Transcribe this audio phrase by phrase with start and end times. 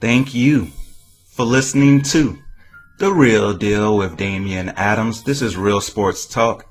[0.00, 0.68] Thank you
[1.26, 2.38] for listening to
[2.98, 5.22] The Real Deal with Damian Adams.
[5.22, 6.64] This is Real Sports Talk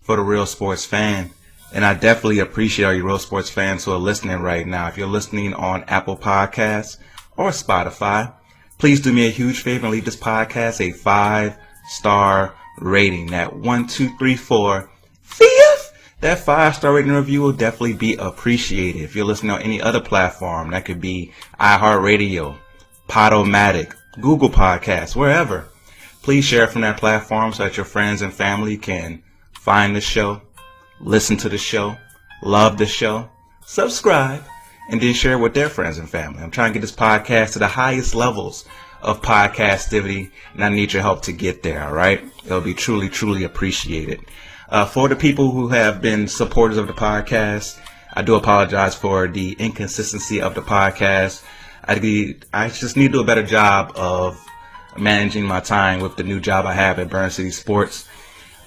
[0.00, 1.30] for the Real Sports fan.
[1.72, 4.88] And I definitely appreciate all you Real Sports fans who are listening right now.
[4.88, 6.96] If you're listening on Apple Podcasts
[7.36, 8.32] or Spotify,
[8.78, 11.56] please do me a huge favor and leave this podcast a five
[11.86, 13.26] star rating.
[13.28, 14.90] That one, two, three, four,
[15.22, 16.16] fifth.
[16.20, 19.02] That five star rating review will definitely be appreciated.
[19.02, 22.56] If you're listening on any other platform, that could be iHeartRadio,
[23.08, 25.66] Podomatic, Google Podcasts, wherever.
[26.22, 30.40] Please share from that platform so that your friends and family can find the show,
[31.00, 31.96] listen to the show,
[32.42, 33.28] love the show,
[33.64, 34.42] subscribe,
[34.88, 36.42] and then share it with their friends and family.
[36.42, 38.64] I'm trying to get this podcast to the highest levels
[39.00, 42.22] of podcastivity, and I need your help to get there, all right?
[42.44, 44.20] It'll be truly, truly appreciated.
[44.68, 47.78] Uh, for the people who have been supporters of the podcast,
[48.14, 51.42] I do apologize for the inconsistency of the podcast.
[51.84, 54.42] I need, I just need to do a better job of
[54.96, 58.08] managing my time with the new job I have at Burn City Sports,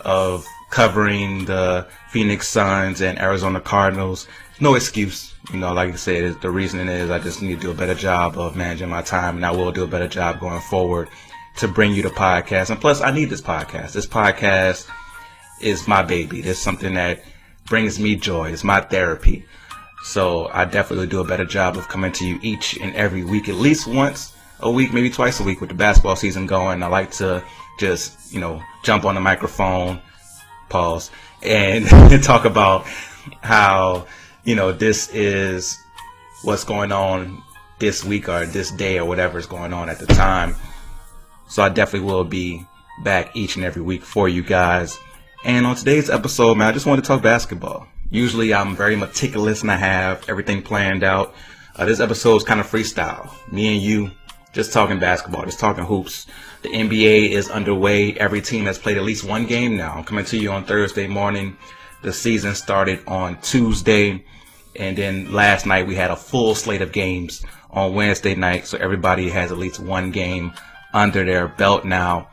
[0.02, 4.28] of covering the Phoenix Suns and Arizona Cardinals.
[4.60, 5.74] No excuse, you know.
[5.74, 8.56] Like I said, the reason is I just need to do a better job of
[8.56, 11.10] managing my time, and I will do a better job going forward
[11.58, 12.70] to bring you the podcast.
[12.70, 13.94] And plus, I need this podcast.
[13.94, 14.88] This podcast
[15.62, 16.42] is my baby.
[16.42, 17.24] It's something that
[17.66, 18.52] brings me joy.
[18.52, 19.46] It's my therapy.
[20.06, 23.50] So I definitely do a better job of coming to you each and every week,
[23.50, 26.84] at least once a week, maybe twice a week with the basketball season going.
[26.84, 27.44] I like to
[27.80, 30.00] just, you know, jump on the microphone,
[30.70, 31.10] pause,
[31.42, 31.88] and
[32.24, 32.86] talk about
[33.42, 34.06] how,
[34.44, 35.76] you know, this is
[36.44, 37.42] what's going on
[37.80, 40.56] this week or this day or whatever is going on at the time.
[41.48, 42.64] So I definitely will be
[43.04, 45.00] back each and every week for you guys.
[45.44, 47.88] And on today's episode, man, I just want to talk basketball.
[48.10, 51.34] Usually I'm very meticulous and I have everything planned out.
[51.76, 53.32] Uh, this episode is kind of freestyle.
[53.52, 54.12] Me and you
[54.54, 56.28] just talking basketball, just talking hoops.
[56.62, 58.14] The NBA is underway.
[58.14, 59.94] Every team has played at least one game now.
[59.94, 61.58] I'm coming to you on Thursday morning.
[62.04, 64.24] The season started on Tuesday.
[64.78, 68.68] And then last night we had a full slate of games on Wednesday night.
[68.68, 70.54] So everybody has at least one game
[70.94, 72.30] under their belt now.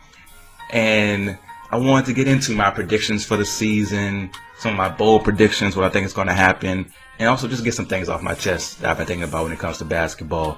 [0.71, 1.39] And
[1.71, 4.31] I wanted to get into my predictions for the season,
[4.63, 6.87] some of my bold predictions, what I think is going to happen,
[7.19, 9.53] and also just get some things off my chest that I've been thinking about when
[9.53, 10.57] it comes to basketball.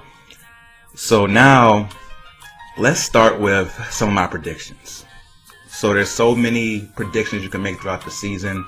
[0.93, 1.89] So now,
[2.77, 5.05] let's start with some of my predictions.
[5.67, 8.63] So there's so many predictions you can make throughout the season.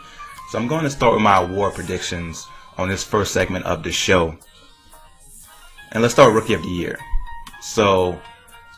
[0.50, 2.48] So I'm going to start with my award predictions
[2.80, 4.36] on this first segment of the show.
[5.92, 6.98] And let's start with Rookie of the Year.
[7.62, 8.19] So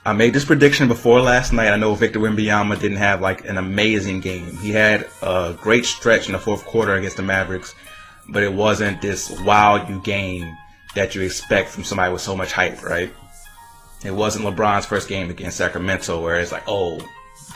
[0.06, 1.72] I made this prediction before last night.
[1.72, 4.56] I know Victor Wembanyama didn't have like an amazing game.
[4.58, 7.76] He had a great stretch in the fourth quarter against the Mavericks,
[8.30, 10.56] but it wasn't this wow you game
[10.96, 13.14] that you expect from somebody with so much hype, right?
[14.06, 17.00] It wasn't LeBron's first game against Sacramento where it's like, oh,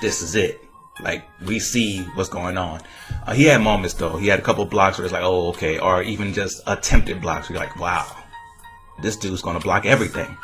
[0.02, 0.60] this is it.
[1.02, 2.82] Like we see what's going on.
[3.26, 4.18] Uh, he had moments though.
[4.18, 7.50] He had a couple blocks where it's like, oh, okay, or even just attempted blocks.
[7.50, 8.06] You're like, wow,
[9.02, 10.38] this dude's gonna block everything.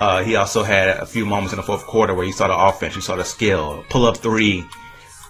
[0.00, 2.56] Uh, he also had a few moments in the fourth quarter where you saw the
[2.56, 4.64] offense, you saw the skill, pull up three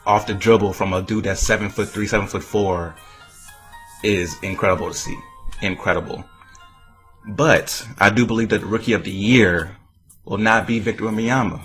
[0.06, 2.94] off the dribble from a dude that's seven foot three, seven foot four
[4.02, 5.19] is incredible to see.
[5.62, 6.25] Incredible.
[7.26, 9.76] But I do believe that the rookie of the year
[10.25, 11.62] will not be Victor Wembanyama.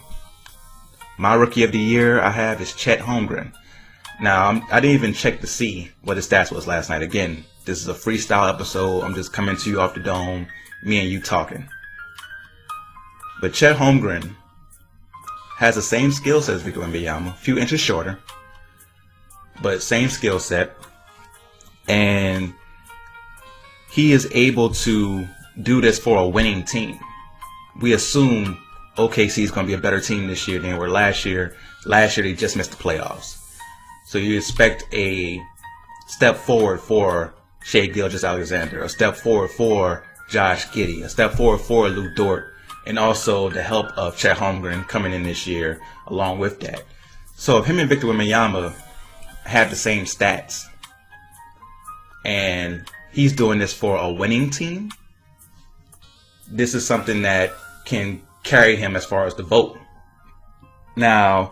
[1.18, 3.54] My rookie of the year I have is Chet Holmgren.
[4.22, 7.02] Now I'm, I did not even check to see what his stats was last night.
[7.02, 9.04] Again, this is a freestyle episode.
[9.04, 10.48] I'm just coming to you off the dome,
[10.84, 11.68] me and you talking.
[13.42, 14.36] But Chet Holmgren
[15.58, 18.20] has the same skill set as Victor Wembanyama, a few inches shorter,
[19.62, 20.76] but same skill set,
[21.88, 22.54] and
[23.92, 25.28] he is able to
[25.62, 27.00] do this for a winning team.
[27.82, 28.58] We assume
[28.98, 31.56] OKC is going to be a better team this year than they were last year.
[31.86, 33.38] Last year they just missed the playoffs,
[34.06, 35.42] so you expect a
[36.08, 37.34] step forward for
[37.64, 42.49] Shai Gilgeous-Alexander, a step forward for Josh Giddey, a step forward for Lu Dort
[42.86, 46.84] and also the help of Chet Holmgren coming in this year along with that.
[47.36, 48.74] So if him and Victor Wembanyama
[49.46, 50.66] have the same stats,
[52.26, 54.92] and he's doing this for a winning team,
[56.48, 57.54] this is something that
[57.86, 59.78] can carry him as far as the vote.
[60.96, 61.52] Now,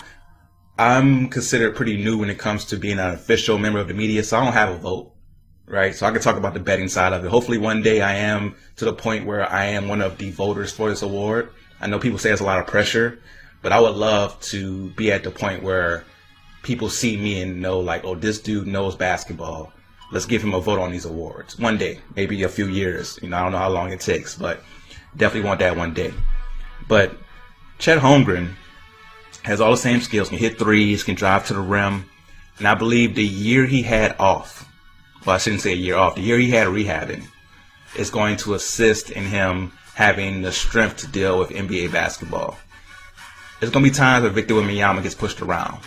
[0.78, 4.24] I'm considered pretty new when it comes to being an official member of the media,
[4.24, 5.12] so I don't have a vote
[5.68, 5.94] right?
[5.94, 7.30] So I can talk about the betting side of it.
[7.30, 10.72] Hopefully, one day I am to the point where I am one of the voters
[10.72, 11.52] for this award.
[11.80, 13.20] I know people say it's a lot of pressure,
[13.62, 16.06] but I would love to be at the point where
[16.64, 19.72] people see me and know, like, oh, this dude knows basketball.
[20.12, 21.60] Let's give him a vote on these awards.
[21.60, 23.20] One day, maybe a few years.
[23.22, 24.64] You know, I don't know how long it takes, but
[25.16, 26.14] definitely want that one day.
[26.88, 27.16] But
[27.78, 28.54] Chet Holmgren
[29.44, 32.10] has all the same skills, can hit threes, can drive to the rim.
[32.58, 34.67] And I believe the year he had off,
[35.28, 37.28] well, I shouldn't say a year off, the year he had rehabbing
[37.98, 42.58] is going to assist in him having the strength to deal with NBA basketball.
[43.60, 45.80] There's going to be times where Victor Wembanyama gets pushed around.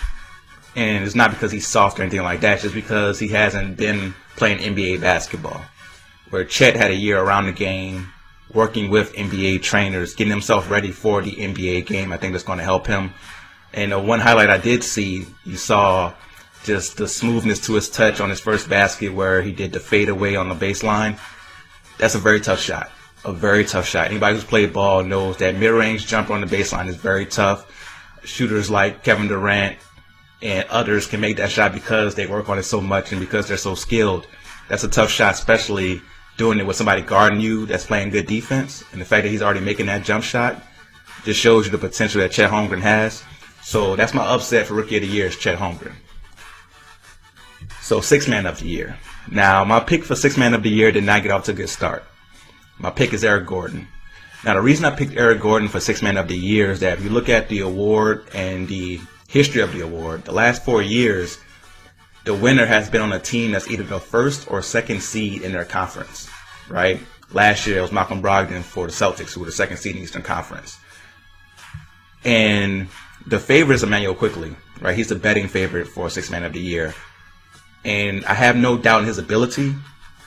[0.77, 3.79] And it's not because he's soft or anything like that, it's just because he hasn't
[3.79, 5.63] been playing NBA basketball.
[6.29, 8.13] Where Chet had a year around the game,
[8.53, 12.13] working with NBA trainers, getting himself ready for the NBA game.
[12.13, 13.15] I think that's going to help him.
[13.73, 16.13] And the one highlight I did see, you saw
[16.65, 20.35] just the smoothness to his touch on his first basket where he did the fadeaway
[20.35, 21.19] on the baseline.
[21.99, 22.91] That's a very tough shot.
[23.25, 24.09] A very tough shot.
[24.09, 27.67] Anybody who's played ball knows that mid-range jumper on the baseline is very tough.
[28.25, 29.77] Shooters like Kevin Durant
[30.43, 33.47] and others can make that shot because they work on it so much and because
[33.49, 34.27] they're so skilled.
[34.69, 36.01] That's a tough shot, especially
[36.37, 38.85] doing it with somebody guarding you that's playing good defense.
[38.93, 40.63] And the fact that he's already making that jump shot
[41.25, 43.23] just shows you the potential that Chet Holmgren has.
[43.63, 45.93] So that's my upset for Rookie of the Year is Chet Holmgren.
[47.91, 48.97] So six man of the year.
[49.33, 51.55] Now my pick for six man of the year did not get off to a
[51.55, 52.05] good start.
[52.79, 53.89] My pick is Eric Gordon.
[54.45, 56.99] Now the reason I picked Eric Gordon for six man of the year is that
[56.99, 60.81] if you look at the award and the history of the award, the last four
[60.81, 61.37] years,
[62.25, 65.51] the winner has been on a team that's either the first or second seed in
[65.51, 66.31] their conference,
[66.69, 67.01] right?
[67.33, 69.99] Last year it was Malcolm Brogdon for the Celtics, who were the second seed in
[69.99, 70.79] the Eastern Conference.
[72.25, 72.87] And
[73.27, 74.97] the favorite is Immanuel Quickley, right?
[74.97, 76.95] He's the betting favorite for six man of the year.
[77.85, 79.75] And I have no doubt in his ability.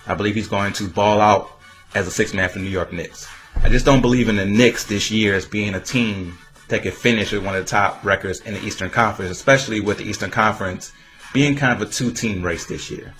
[0.07, 1.49] I believe he's going to ball out
[1.95, 3.27] as a six man for the New York Knicks.
[3.61, 6.37] I just don't believe in the Knicks this year as being a team
[6.69, 9.99] that could finish with one of the top records in the Eastern Conference, especially with
[9.99, 10.91] the Eastern Conference
[11.33, 13.13] being kind of a two team race this year.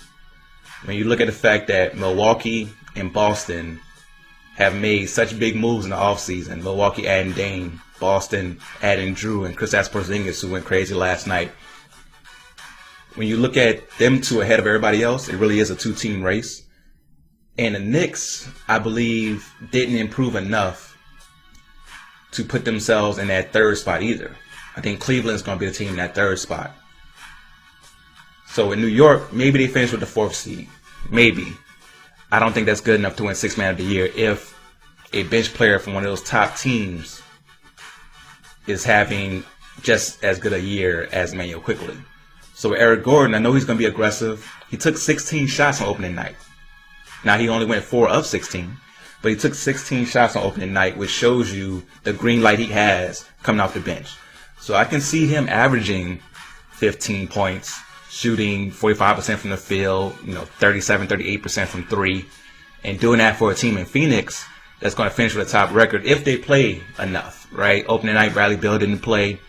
[0.86, 3.80] When you look at the fact that Milwaukee and Boston
[4.56, 9.58] have made such big moves in the offseason, Milwaukee adding Dame, Boston adding Jrue, and
[9.58, 11.52] Chris Porzingis, who went crazy last night.
[13.16, 15.94] When you look at them two ahead of everybody else, it really is a two
[15.94, 16.64] team race.
[17.58, 20.98] And the Knicks, I believe, didn't improve enough
[22.32, 24.36] to put themselves in that third spot either.
[24.76, 26.72] I think Cleveland's going to be the team in that third spot.
[28.48, 30.68] So in New York, maybe they finish with the fourth seed.
[31.12, 31.46] Maybe.
[32.32, 34.58] I don't think that's good enough to win six man of the year if
[35.14, 37.22] a bench player from one of those top teams
[38.66, 39.44] is having
[39.84, 41.98] just as good a year as Manuel Quickley.
[42.64, 44.50] So Eric Gordon, I know he's going to be aggressive.
[44.70, 46.38] He took 16 shots on opening night.
[47.26, 48.78] Now he only went four of 16,
[49.22, 52.68] but he took 16 shots on opening night, which shows you the green light he
[52.68, 54.16] has coming off the bench.
[54.62, 56.22] So I can see him averaging
[56.72, 57.78] 15 points,
[58.10, 62.24] shooting 45% from the field, you know, 37, 38% from three,
[62.86, 64.46] and doing that for a team in Phoenix
[64.80, 67.84] that's going to finish with a top record if they play enough, right?
[67.90, 69.42] Opening night, Bradley Beal didn't play.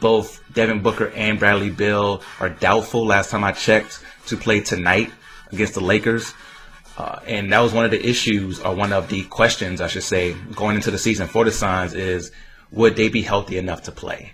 [0.00, 3.06] Both Devin Booker and Bradley Beal are doubtful.
[3.06, 5.10] Last time I checked to play tonight
[5.52, 6.34] against the Lakers.
[6.96, 10.02] Uh, and that was one of the issues, or one of the questions, I should
[10.02, 12.32] say, going into the season for the Suns is
[12.72, 14.32] would they be healthy enough to play?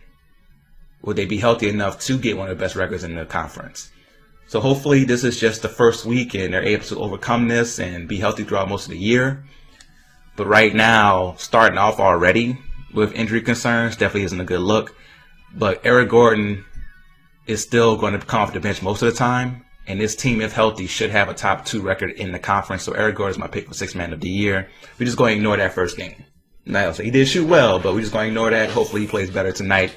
[1.03, 3.91] Would they be healthy enough to get one of the best records in the conference?
[4.47, 8.09] So hopefully this is just the first week and they're able to overcome this and
[8.09, 9.45] be healthy throughout most of the year.
[10.37, 12.59] But right now, starting off already
[12.93, 14.97] with injury concerns definitely isn't a good look.
[15.57, 16.65] But Eric Gordon
[17.47, 19.65] is still going to come off the bench most of the time.
[19.87, 22.83] And this team, if healthy, should have a top two record in the conference.
[22.83, 24.69] So Eric Gordon is my pick for six man of the year.
[24.99, 26.25] We're just going to ignore that first game.
[26.65, 28.71] Now, so he did shoot well, but we're just going to ignore that.
[28.71, 29.95] Hopefully he plays better tonight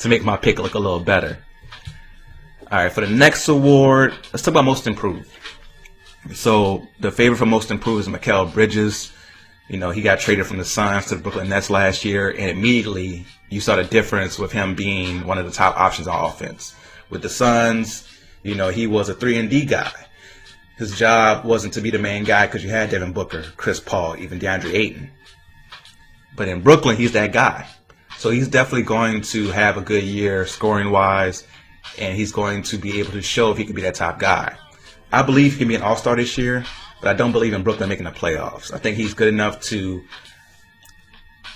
[0.00, 1.38] to make my pick look a little better.
[2.70, 5.30] All right, for the next award, let's talk about most improved.
[6.34, 9.10] So the favorite for most improved is Mikal Bridges.
[9.70, 12.50] You know, he got traded from the Suns to the Brooklyn Nets last year, and
[12.50, 16.74] immediately you saw the difference with him being one of the top options on offense.
[17.08, 18.08] With the Suns,
[18.42, 19.92] you know, he was a three and D guy.
[20.76, 24.16] His job wasn't to be the main guy because you had Devin Booker, Chris Paul,
[24.16, 25.12] even DeAndre Ayton.
[26.34, 27.68] But in Brooklyn, he's that guy.
[28.18, 31.46] So he's definitely going to have a good year scoring wise,
[31.96, 34.56] and he's going to be able to show if he can be that top guy.
[35.12, 36.64] I believe he can be an all star this year
[37.00, 38.72] but I don't believe in Brooklyn making the playoffs.
[38.72, 40.04] I think he's good enough to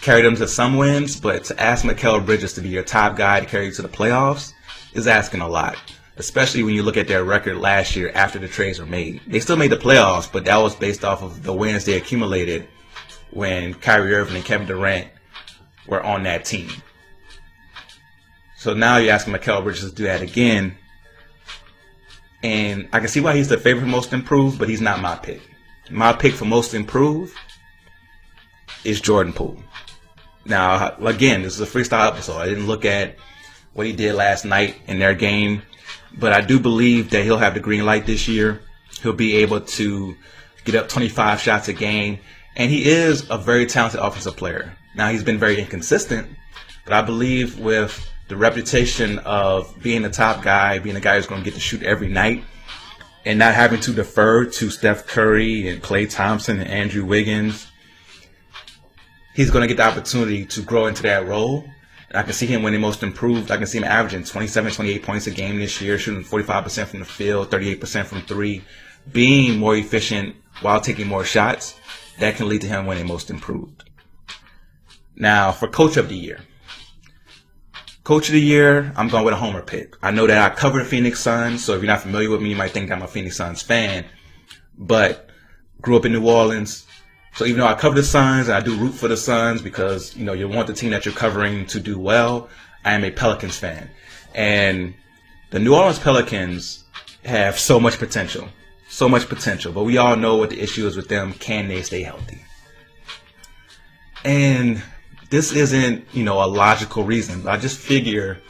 [0.00, 3.40] carry them to some wins, but to ask Mikal Bridges to be your top guy
[3.40, 4.52] to carry you to the playoffs
[4.92, 5.76] is asking a lot.
[6.16, 9.20] Especially when you look at their record last year after the trades were made.
[9.26, 12.68] They still made the playoffs, but that was based off of the wins they accumulated
[13.30, 15.08] when Kyrie Irving and Kevin Durant
[15.88, 16.70] were on that team.
[18.56, 20.76] So now you're asking Mikal Bridges to do that again
[22.44, 25.40] and I can see why he's the favorite most improved, but he's not my pick.
[25.90, 27.34] My pick for most improved
[28.84, 29.62] is Jordan Poole.
[30.44, 32.36] Now, again, this is a freestyle episode.
[32.36, 33.16] I didn't look at
[33.72, 35.62] what he did last night in their game,
[36.18, 38.60] but I do believe that he'll have the green light this year.
[39.02, 40.14] He'll be able to
[40.64, 42.18] get up 25 shots a game,
[42.56, 44.76] and he is a very talented offensive player.
[44.94, 46.28] Now, he's been very inconsistent,
[46.84, 51.26] but I believe with the reputation of being the top guy, being the guy who's
[51.26, 52.44] going to get to shoot every night,
[53.24, 57.66] and not having to defer to Steph Curry and Klay Thompson and Andrew Wiggins,
[59.34, 61.64] he's going to get the opportunity to grow into that role.
[62.08, 63.50] And I can see him winning most improved.
[63.50, 67.00] I can see him averaging 27, 28 points a game this year, shooting 45% from
[67.00, 68.62] the field, 38% from three,
[69.12, 71.78] being more efficient while taking more shots.
[72.20, 73.90] That can lead to him winning most improved.
[75.16, 76.40] Now, for coach of the year.
[78.04, 79.96] Coach of the year, I'm going with a homer pick.
[80.02, 82.50] I know that I cover the Phoenix Suns, so if you're not familiar with me,
[82.50, 84.04] you might think I'm a Phoenix Suns fan.
[84.76, 85.30] But
[85.80, 86.86] grew up in New Orleans.
[87.34, 90.14] So even though I cover the Suns and I do root for the Suns because,
[90.16, 92.50] you know, you want the team that you're covering to do well,
[92.84, 93.88] I am a Pelicans fan.
[94.34, 94.94] And
[95.48, 96.84] the New Orleans Pelicans
[97.24, 98.50] have so much potential.
[98.90, 99.72] So much potential.
[99.72, 101.32] But we all know what the issue is with them.
[101.32, 102.44] Can they stay healthy?
[104.26, 104.82] And
[105.30, 107.46] this isn't, you know, a logical reason.
[107.46, 108.40] I just figure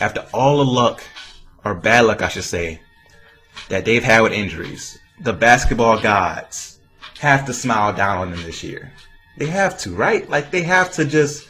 [0.00, 1.02] after all the luck,
[1.64, 2.80] or bad luck, I should say,
[3.68, 6.78] that they've had with injuries, the basketball gods
[7.20, 8.92] have to smile down on them this year.
[9.36, 10.28] They have to, right?
[10.28, 11.48] Like they have to just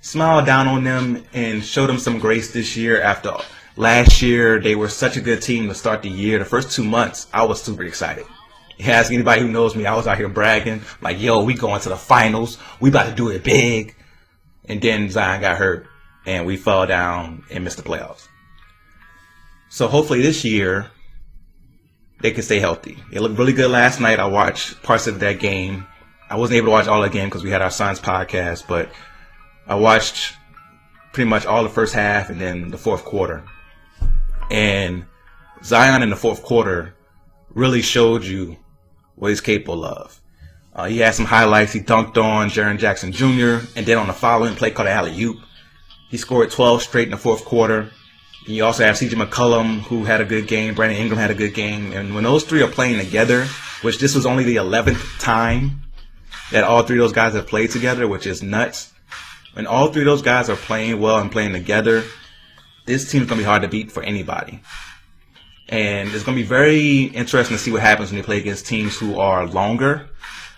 [0.00, 3.36] smile down on them and show them some grace this year after
[3.76, 6.38] last year they were such a good team to start the year.
[6.38, 8.24] The first two months, I was super excited.
[8.80, 11.88] Ask anybody who knows me, I was out here bragging, like, yo, we going to
[11.88, 12.58] the finals.
[12.80, 13.94] We about to do it big.
[14.64, 15.86] And then Zion got hurt
[16.26, 18.26] and we fell down and missed the playoffs.
[19.68, 20.90] So hopefully this year
[22.20, 22.96] they can stay healthy.
[23.12, 24.18] It looked really good last night.
[24.18, 25.86] I watched parts of that game.
[26.30, 28.90] I wasn't able to watch all the game because we had our Suns podcast, but
[29.66, 30.34] I watched
[31.12, 33.44] pretty much all the first half and then the fourth quarter.
[34.50, 35.04] And
[35.62, 36.94] Zion in the fourth quarter
[37.50, 38.56] really showed you
[39.16, 40.20] what he's capable of.
[40.74, 41.72] Uh, he had some highlights.
[41.72, 43.66] He dunked on Jaren Jackson Jr.
[43.76, 45.38] and then on the following play called alley oop.
[46.10, 47.90] He scored 12 straight in the fourth quarter.
[48.46, 50.74] You also have CJ McCollum, who had a good game.
[50.74, 51.92] Brandon Ingram had a good game.
[51.92, 53.46] And when those three are playing together,
[53.82, 55.82] which this was only the 11th time
[56.50, 58.92] that all three of those guys have played together, which is nuts.
[59.54, 62.04] When all three of those guys are playing well and playing together,
[62.86, 64.60] this team's going to be hard to beat for anybody.
[65.68, 68.66] And it's going to be very interesting to see what happens when they play against
[68.66, 70.08] teams who are longer.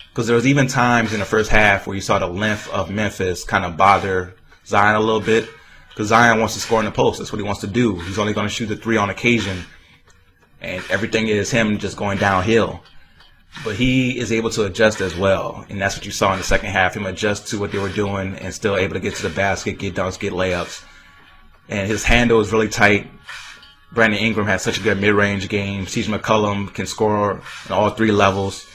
[0.09, 2.89] Because there was even times in the first half where you saw the length of
[2.89, 4.35] Memphis kind of bother
[4.65, 5.47] Zion a little bit.
[5.89, 7.19] Because Zion wants to score in the post.
[7.19, 7.99] That's what he wants to do.
[7.99, 9.63] He's only going to shoot the three on occasion.
[10.61, 12.83] And everything is him just going downhill.
[13.63, 15.65] But he is able to adjust as well.
[15.69, 16.95] And that's what you saw in the second half.
[16.95, 19.79] Him adjust to what they were doing and still able to get to the basket,
[19.79, 20.83] get dunks, get layups.
[21.69, 23.07] And his handle is really tight.
[23.91, 25.85] Brandon Ingram has such a good mid-range game.
[25.85, 28.67] CJ McCollum can score on all three levels.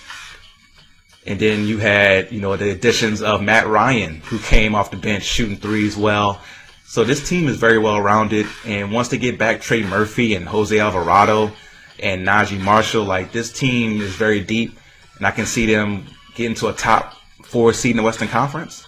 [1.27, 4.97] And then you had, you know, the additions of Matt Ryan, who came off the
[4.97, 6.41] bench shooting threes well.
[6.85, 8.47] So this team is very well rounded.
[8.67, 11.53] And once they get back Trey Murphy and Jose Alvarado
[12.01, 14.77] and Naji Marshall, like this team is very deep.
[15.19, 17.15] And I can see them getting to a top
[17.45, 18.87] four seed in the Western Conference.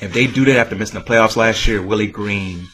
[0.00, 2.66] If they do that after missing the playoffs last year, Willie Green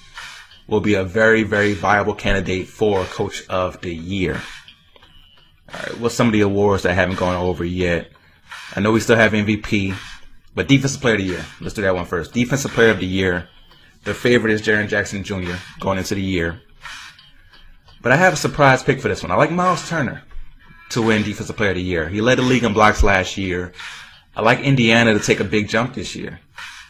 [0.66, 4.40] will be a very, very viable candidate for Coach of the Year.
[5.73, 8.11] All right, what's some of the awards that I haven't gone over yet?
[8.75, 9.94] I know we still have MVP,
[10.54, 11.44] but Defensive Player of the Year.
[11.61, 12.32] Let's do that one first.
[12.32, 13.49] Defensive Player of the Year.
[14.04, 15.54] The favorite is Jaren Jackson Jr.
[15.80, 16.61] going into the year.
[18.02, 19.32] But I have a surprise pick for this one.
[19.32, 20.23] I like Miles Turner
[20.90, 22.08] to win Defensive Player of the Year.
[22.08, 23.73] He led the league in blocks last year.
[24.37, 26.38] I like Indiana to take a big jump this year.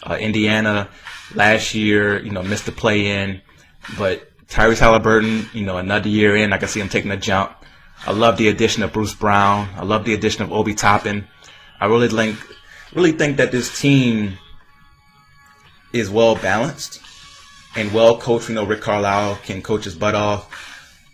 [0.03, 0.91] Uh, Indiana
[1.35, 3.41] last year, you know, missed the play in.
[3.99, 7.53] But Tyrese Halliburton, you know, another year in, I can see him taking a jump.
[8.07, 9.69] I love the addition of Bruce Brown.
[9.77, 11.27] I love the addition of Obi Toppin.
[11.81, 12.39] I really think,
[12.95, 14.39] really think that this team
[15.93, 17.01] is well balanced
[17.75, 18.49] and well coached.
[18.49, 20.53] You know, Rick Carlisle can coach his butt off.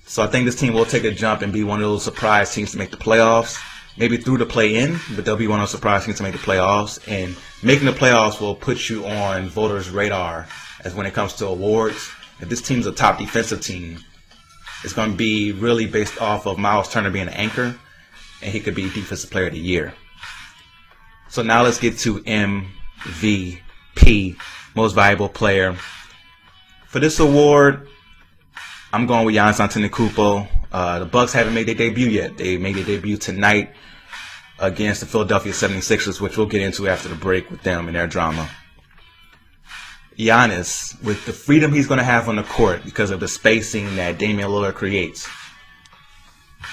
[0.07, 2.53] So I think this team will take a jump and be one of those surprise
[2.53, 3.59] teams to make the playoffs.
[3.97, 6.33] Maybe through the play in, but they'll be one of those surprise teams to make
[6.33, 6.99] the playoffs.
[7.09, 10.49] And making the playoffs will put you on voters' radar
[10.85, 12.11] as when it comes to awards
[12.43, 13.99] if this team's a top defensive team,
[14.83, 17.77] it's going to be really based off of Miles Turner being an anchor,
[18.43, 19.95] and he could be Defensive Player of the Year.
[21.29, 23.61] So now let's get to MVP,
[24.75, 25.77] Most Valuable Player.
[26.89, 27.87] For this award,
[28.93, 30.49] I'm going with Giannis Antetokounmpo.
[30.73, 32.37] Uh, the Bucks haven't made their debut yet.
[32.37, 33.71] They made their debut tonight
[34.59, 38.09] against the Philadelphia 76ers, which we'll get into after the break with them and their
[38.09, 38.51] drama.
[40.17, 43.97] Giannis, with the freedom he's going to have on the court because of the spacing
[43.97, 45.29] that Damian Lillard creates,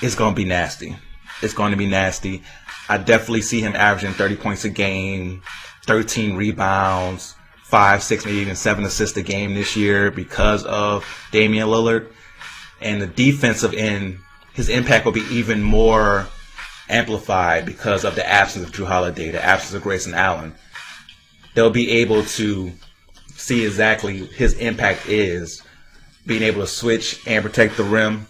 [0.02, 0.96] it's going to be nasty.
[1.42, 2.44] It's going to be nasty.
[2.90, 5.42] I definitely see him averaging 30 points a game,
[5.86, 11.68] 13 rebounds, five, six, maybe even seven assists a game this year because of Damian
[11.68, 12.12] Lillard.
[12.82, 14.20] And the defensive end,
[14.54, 16.28] his impact will be even more
[16.90, 20.56] amplified because of the absence of Jrue Holiday, the absence of Grayson Allen.
[21.54, 22.72] They'll be able to
[23.50, 25.64] see exactly his impact is
[26.28, 28.28] being able to switch and protect the rim.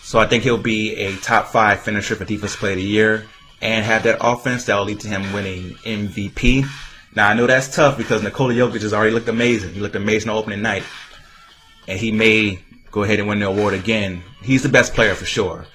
[0.00, 3.26] So I think he'll be a top five finisher for Defense Player of the Year
[3.60, 6.66] and have that offense that will lead to him winning MVP.
[7.14, 9.74] Now I know that's tough because Nikola Jokic has already looked amazing.
[9.74, 10.84] He looked amazing on opening night,
[11.86, 12.60] and he may
[12.90, 14.22] go ahead and win the award again.
[14.42, 15.66] He's the best player for sure.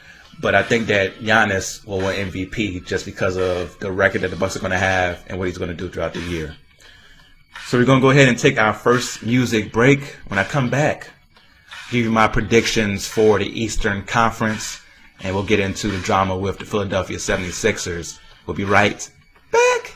[0.42, 4.36] But I think that Giannis will win MVP just because of the record that the
[4.36, 6.56] Bucks are going to have and what he's going to do throughout the year.
[7.66, 10.16] So we're going to go ahead and take our first music break.
[10.28, 11.10] When I come back,
[11.92, 14.82] give you my predictions for the Eastern Conference,
[15.22, 18.20] and we'll get into the drama with the Philadelphia 76ers.
[18.46, 19.10] We'll be right
[19.52, 19.96] back.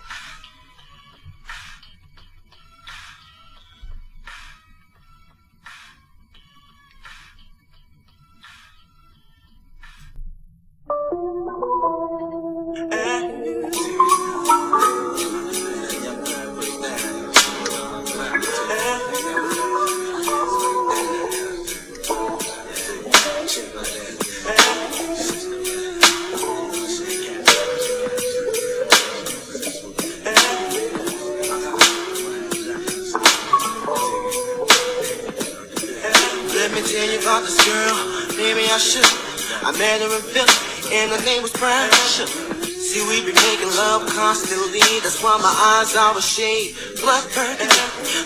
[40.98, 45.96] And her name was Brian See, we be making love constantly, that's why my eyes
[45.96, 47.70] always shade blood burning.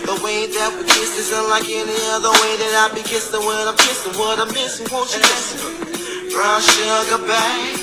[0.08, 3.68] The way that we kiss is unlike any other way that I be kissing when
[3.68, 4.86] I'm kissing what I'm missing.
[4.88, 5.58] Won't you listen?
[6.32, 7.76] Brown sugar, babe.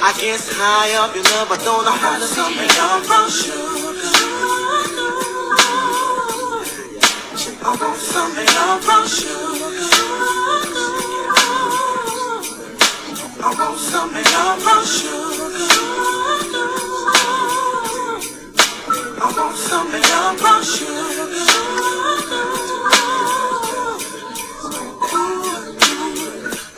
[0.00, 3.28] I guess high up your love, I don't know how to tell me I'm brown
[3.28, 3.90] sugar.
[7.60, 9.49] I want some of your
[14.84, 15.50] sugar,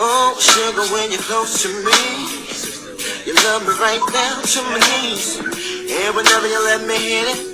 [0.05, 2.03] Oh, sugar, when you're close to me,
[3.27, 5.39] you love me right down to my knees.
[5.39, 7.53] And whenever you let me hit it,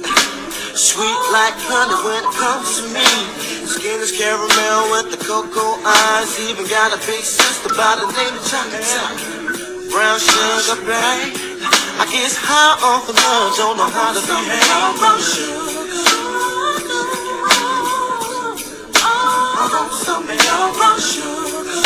[0.78, 3.66] Sweet like honey when it comes to me.
[3.66, 6.38] Skin is caramel with the cocoa eyes.
[6.48, 9.37] Even got a big sister by the name of Chocolate
[9.98, 11.34] Brown sugar, babe.
[11.98, 14.62] I guess high off the love, don't know how to behave.
[14.94, 15.58] Brown sugar.
[19.58, 21.82] I want some of your brown sugar.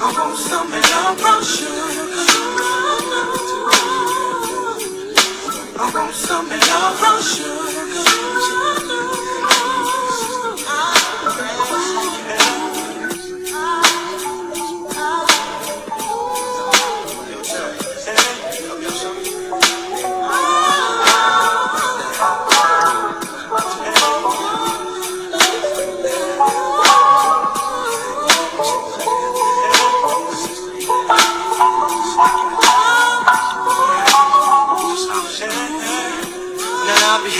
[0.00, 2.24] I want some of your brown sugar.
[5.76, 8.33] I want some of your brown sugar.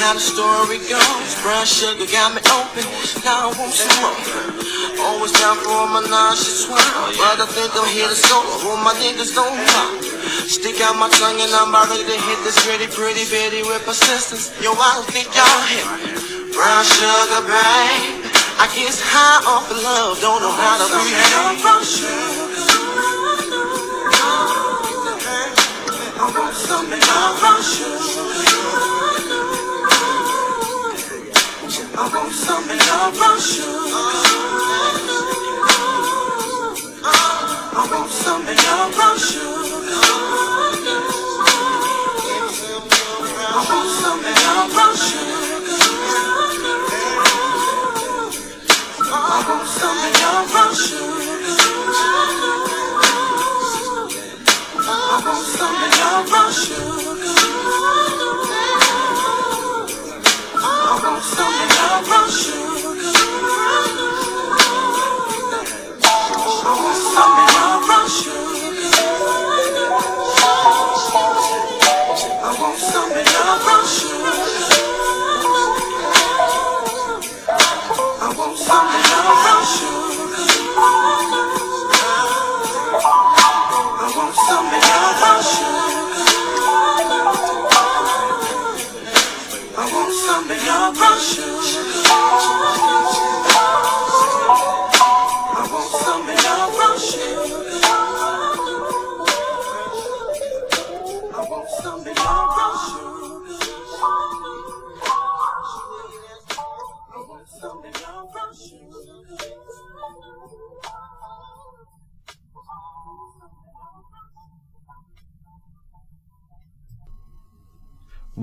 [0.05, 2.85] Now behind the story goes, brown sugar got me open.
[3.25, 4.13] Now I want some more.
[5.01, 6.85] Always down for my nauseous one,
[7.17, 8.45] but I think I'm here to score.
[8.69, 10.05] All my niggas don't pop.
[10.45, 13.81] Stick out my tongue and I'm about ready to hit this pretty, pretty bitty with
[13.89, 14.53] persistence.
[14.61, 16.53] Yo, I don't think y'all hit me.
[16.53, 18.29] Brown sugar, babe.
[18.61, 21.65] I guess high off of love, don't know how to behave.
[21.65, 22.61] Brown sugar.
[26.21, 28.34] I want some brown sugar.
[31.97, 33.71] I want some love rush you.
[37.05, 39.51] I want some love rush you.
[49.07, 49.73] I want
[50.53, 51.15] rush you.
[54.77, 55.75] I want some.
[55.77, 57.04] I rush you.
[61.05, 61.11] I
[84.17, 85.45] want something about
[85.91, 85.94] you.
[90.65, 92.54] your brush.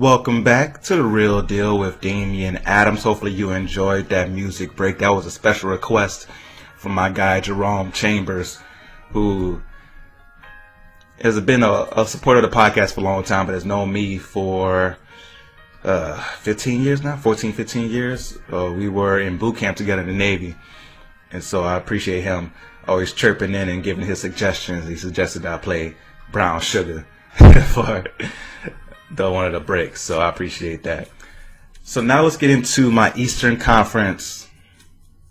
[0.02, 3.04] Welcome back to the real deal with Damian Adams.
[3.04, 4.98] Hopefully you enjoyed that music break.
[4.98, 6.26] That was a special request
[6.76, 8.58] from my guy Jerome Chambers,
[9.10, 9.62] who
[11.20, 13.92] has been a, a supporter of the podcast for a long time, but has known
[13.92, 14.98] me for
[15.84, 18.36] uh, 15 years now, 14, 15 years.
[18.52, 20.56] Uh, we were in boot camp together in the Navy.
[21.30, 22.52] And so I appreciate him
[22.88, 24.88] always chirping in and giving his suggestions.
[24.88, 25.94] He suggested I play
[26.32, 27.06] Brown Sugar
[27.68, 28.04] for
[29.14, 30.00] the one of the breaks.
[30.00, 31.08] So I appreciate that.
[31.82, 34.48] So now let's get into my Eastern Conference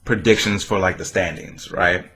[0.05, 2.11] predictions for like the standings, right?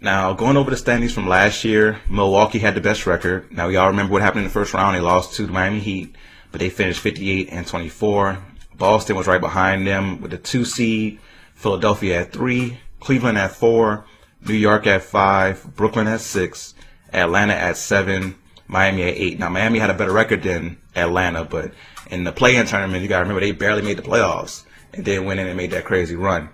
[0.00, 3.52] Now going over the standings from last year, Milwaukee had the best record.
[3.52, 4.96] Now we all remember what happened in the first round.
[4.96, 6.14] They lost to the Miami Heat,
[6.50, 8.38] but they finished 58 and 24.
[8.76, 11.18] Boston was right behind them with the two seed.
[11.54, 14.04] Philadelphia at three, Cleveland at four,
[14.46, 16.74] New York at five, Brooklyn at six,
[17.12, 18.36] Atlanta at seven,
[18.68, 19.38] Miami at eight.
[19.40, 21.72] Now Miami had a better record than Atlanta, but
[22.10, 25.40] in the play-in tournament, you gotta remember they barely made the playoffs and then went
[25.40, 26.48] in and made that crazy run.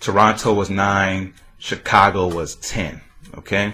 [0.00, 3.00] Toronto was nine, Chicago was ten.
[3.34, 3.72] Okay,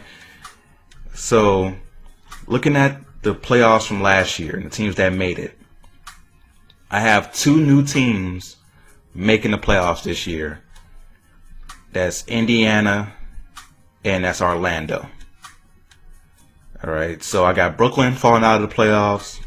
[1.14, 1.74] so
[2.46, 5.58] looking at the playoffs from last year and the teams that made it,
[6.90, 8.56] I have two new teams
[9.14, 10.62] making the playoffs this year.
[11.92, 13.14] That's Indiana
[14.04, 15.08] and that's Orlando.
[16.84, 19.40] All right, so I got Brooklyn falling out of the playoffs.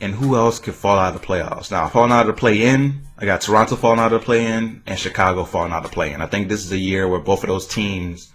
[0.00, 1.70] And who else could fall out of the playoffs?
[1.70, 4.44] Now, falling out of the play in, I got Toronto falling out of the play
[4.44, 6.20] in and Chicago falling out of the play in.
[6.20, 8.32] I think this is a year where both of those teams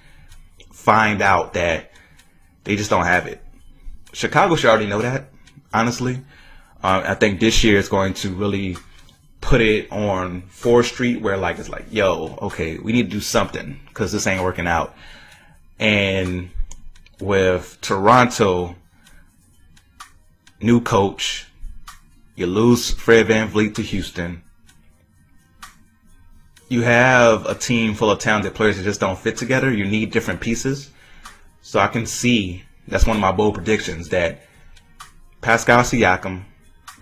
[0.72, 1.91] find out that
[2.63, 3.43] they just don't have it.
[4.13, 5.30] Chicago should already know that,
[5.74, 6.15] honestly.
[6.82, 8.78] Um, I think this year is going to really
[9.41, 13.22] put it on 4th Street where like it's like, yo, okay, we need to do
[13.22, 14.95] something because this ain't working out.
[15.78, 16.50] And
[17.19, 18.76] with Toronto,
[20.62, 21.48] new coach,
[22.39, 24.43] you lose Fred VanVleet to Houston.
[26.69, 29.73] You have a team full of talented players that just don't fit together.
[29.73, 30.91] You need different pieces.
[31.62, 34.41] So I can see that's one of my bold predictions that
[35.41, 36.43] Pascal Siakam,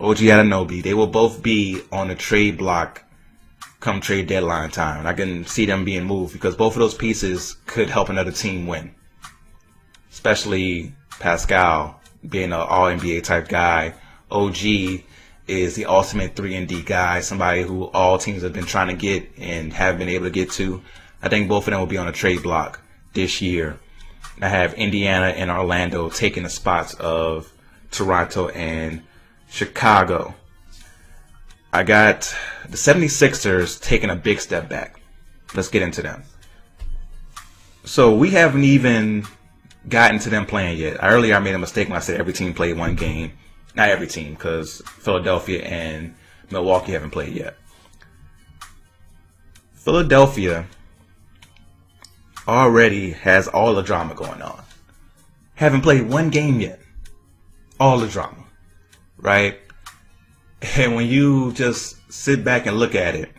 [0.00, 3.04] OG Anunoby, they will both be on the trade block
[3.80, 5.06] come trade deadline time.
[5.06, 8.66] I can see them being moved because both of those pieces could help another team
[8.66, 8.94] win.
[10.10, 13.94] Especially Pascal being an all NBA type guy.
[14.30, 14.56] OG
[15.48, 18.94] is the ultimate 3 and D guy, somebody who all teams have been trying to
[18.94, 20.82] get and have been able to get to.
[21.22, 22.80] I think both of them will be on a trade block
[23.14, 23.78] this year.
[24.40, 27.52] I have Indiana and Orlando taking the spots of
[27.90, 29.02] Toronto and
[29.48, 30.34] Chicago.
[31.72, 32.34] I got
[32.68, 35.00] the 76ers taking a big step back.
[35.54, 36.22] Let's get into them.
[37.84, 39.26] So we haven't even
[39.88, 40.98] gotten to them playing yet.
[41.02, 43.32] Earlier I made a mistake when I said every team played one game.
[43.78, 46.16] Not every team, because Philadelphia and
[46.50, 47.56] Milwaukee haven't played yet.
[49.74, 50.66] Philadelphia
[52.48, 54.60] already has all the drama going on.
[55.54, 56.80] Haven't played one game yet.
[57.78, 58.44] All the drama.
[59.16, 59.60] Right?
[60.76, 63.30] And when you just sit back and look at it,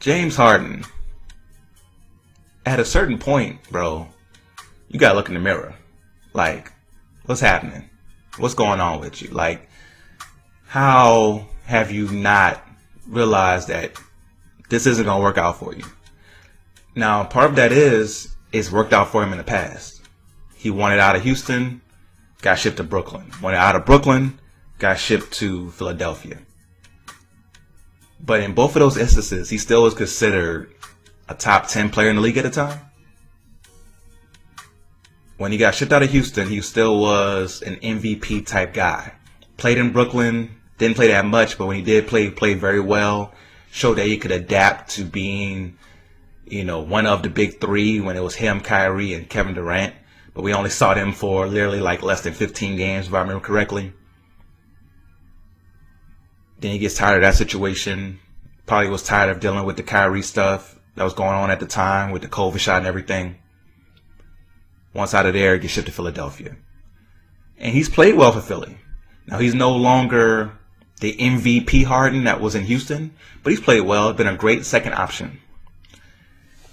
[0.00, 0.86] James Harden,
[2.64, 4.08] at a certain point, bro,
[4.88, 5.74] you gotta look in the mirror.
[6.32, 6.72] Like,
[7.26, 7.90] what's happening?
[8.38, 9.28] What's going on with you?
[9.28, 9.68] Like,
[10.66, 12.66] how have you not
[13.06, 13.92] realized that
[14.70, 15.84] this isn't gonna work out for you?
[16.94, 20.00] Now, part of that is it's worked out for him in the past.
[20.54, 21.82] He wanted out of Houston,
[22.40, 23.30] got shipped to Brooklyn.
[23.42, 24.38] Wanted out of Brooklyn,
[24.78, 26.38] got shipped to Philadelphia.
[28.24, 30.72] But in both of those instances, he still was considered
[31.28, 32.78] a top 10 player in the league at the time.
[35.42, 39.14] When he got shipped out of Houston, he still was an MVP type guy.
[39.56, 43.34] Played in Brooklyn, didn't play that much, but when he did play, played very well.
[43.72, 45.78] Showed that he could adapt to being,
[46.46, 49.96] you know, one of the big three when it was him, Kyrie, and Kevin Durant.
[50.32, 53.44] But we only saw them for literally like less than 15 games, if I remember
[53.44, 53.92] correctly.
[56.60, 58.20] Then he gets tired of that situation.
[58.66, 61.66] Probably was tired of dealing with the Kyrie stuff that was going on at the
[61.66, 63.41] time with the COVID shot and everything.
[64.94, 66.56] Once out of there, gets shipped to Philadelphia.
[67.58, 68.78] And he's played well for Philly.
[69.26, 70.52] Now he's no longer
[71.00, 74.12] the MVP Harden that was in Houston, but he's played well.
[74.12, 75.40] Been a great second option.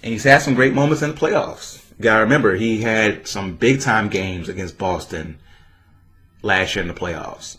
[0.02, 1.84] And he's had some great moments in the playoffs.
[1.98, 5.40] You gotta remember, he had some big time games against Boston
[6.42, 7.58] last year in the playoffs.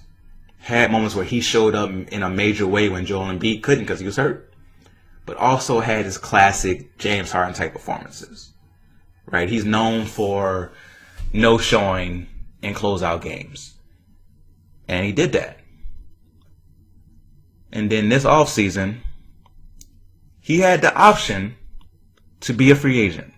[0.61, 4.01] Had moments where he showed up in a major way when Joel Embiid couldn't because
[4.01, 4.53] he was hurt.
[5.27, 8.50] But also had his classic James Harden type performances.
[9.31, 9.49] Right?
[9.49, 10.73] He's known for
[11.33, 12.27] no showing
[12.63, 13.75] in closeout games.
[14.89, 15.59] And he did that.
[17.73, 19.01] And then this offseason,
[20.41, 21.57] he had the option
[22.41, 23.33] to be a free agent.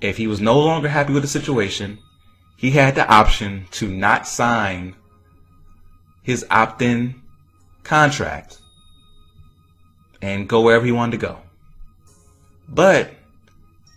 [0.00, 1.98] If he was no longer happy with the situation,
[2.56, 4.94] he had the option to not sign
[6.22, 7.22] his opt in
[7.82, 8.58] contract
[10.22, 11.38] and go wherever he wanted to go.
[12.68, 13.15] But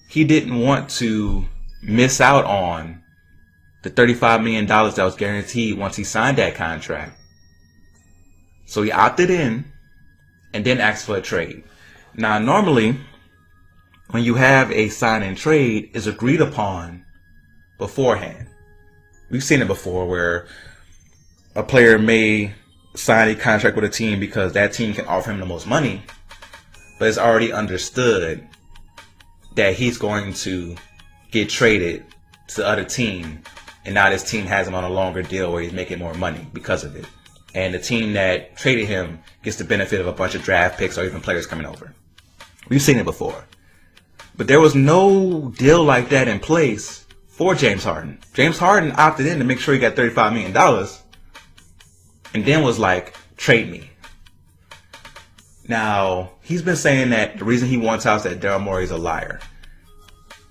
[0.10, 1.46] he didn't want to
[1.84, 3.04] miss out on
[3.84, 7.18] the $35 million that was guaranteed once he signed that contract.
[8.66, 9.66] So he opted in
[10.54, 11.64] and then asked for a trade.
[12.16, 12.98] Now, normally,
[14.10, 17.06] when you have a sign and trade, is agreed upon
[17.78, 18.48] beforehand.
[19.30, 20.48] We've seen it before where
[21.56, 22.56] a player may
[22.96, 26.02] sign a contract with a team because that team can offer him the most money,
[26.98, 28.49] but it's already understood
[29.60, 30.74] that he's going to
[31.32, 32.06] get traded
[32.48, 33.44] to the other team,
[33.84, 36.48] and now this team has him on a longer deal where he's making more money
[36.54, 37.06] because of it.
[37.54, 40.98] And the team that traded him gets the benefit of a bunch of draft picks
[40.98, 41.94] or even players coming over.
[42.70, 43.44] We've seen it before.
[44.38, 48.20] But there was no deal like that in place for James Harden.
[48.34, 50.88] James Harden opted in to make sure he got $35 million
[52.34, 53.90] and then was like, trade me.
[55.68, 58.90] Now, he's been saying that the reason he wants out is that Daryl Morey is
[58.90, 59.40] a liar.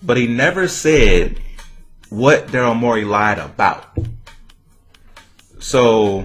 [0.01, 1.41] But he never said
[2.09, 3.85] what Daryl Morey lied about.
[5.59, 6.25] So,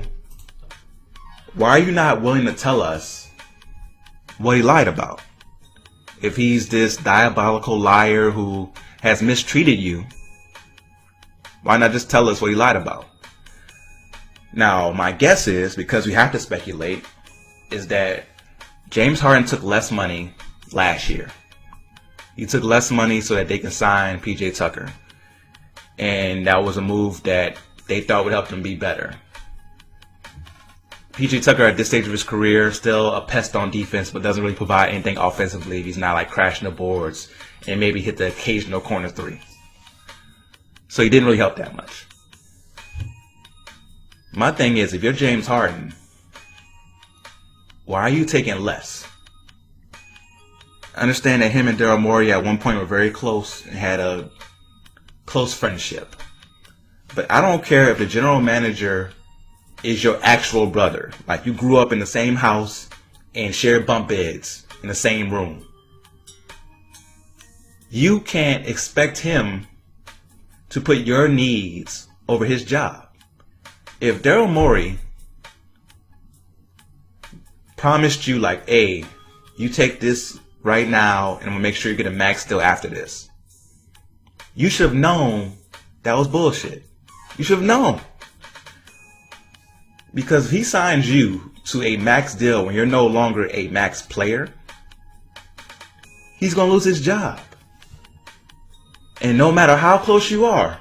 [1.55, 3.31] why are you not willing to tell us
[4.37, 5.21] what he lied about?
[6.21, 10.05] If he's this diabolical liar who has mistreated you,
[11.63, 13.07] why not just tell us what he lied about?
[14.53, 17.03] Now, my guess is, because we have to speculate,
[17.71, 18.25] is that
[18.93, 20.31] James Harden took less money
[20.71, 21.27] last year.
[22.35, 24.87] He took less money so that they can sign PJ Tucker.
[25.97, 29.15] And that was a move that they thought would help them be better.
[31.13, 34.43] PJ Tucker at this stage of his career still a pest on defense, but doesn't
[34.43, 35.81] really provide anything offensively.
[35.81, 37.31] He's not like crashing the boards
[37.65, 39.41] and maybe hit the occasional corner three.
[40.87, 42.05] So he didn't really help that much.
[44.33, 45.95] My thing is, if you're James Harden,
[47.85, 49.07] why are you taking less?
[50.95, 53.99] I understand that him and Daryl Morey at one point were very close and had
[53.99, 54.29] a
[55.25, 56.15] close friendship.
[57.15, 59.11] But I don't care if the general manager
[59.83, 61.11] is your actual brother.
[61.27, 62.89] Like you grew up in the same house
[63.35, 65.65] and shared bunk beds in the same room.
[67.89, 69.67] You can't expect him
[70.69, 73.07] to put your needs over his job.
[73.99, 74.99] If Daryl Morey
[77.83, 79.03] promised you like, hey,
[79.57, 82.61] you take this right now and I'm gonna make sure you get a max deal
[82.61, 83.29] after this.
[84.55, 85.57] You should have known
[86.03, 86.83] that was bullshit.
[87.37, 87.99] You should have known.
[90.13, 94.01] Because if he signs you to a max deal when you're no longer a max
[94.01, 94.47] player,
[96.37, 97.41] he's gonna lose his job.
[99.19, 100.79] And no matter how close you are,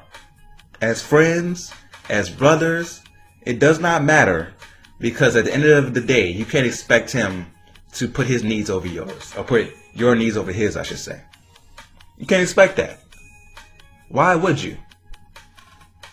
[0.81, 1.75] as friends,
[2.09, 3.03] as brothers,
[3.45, 4.55] it does not matter
[5.03, 7.47] because at the end of the day, you can't expect him
[7.95, 11.21] to put his needs over yours, or put your needs over his, I should say.
[12.17, 13.01] You can't expect that.
[14.09, 14.79] Why would you?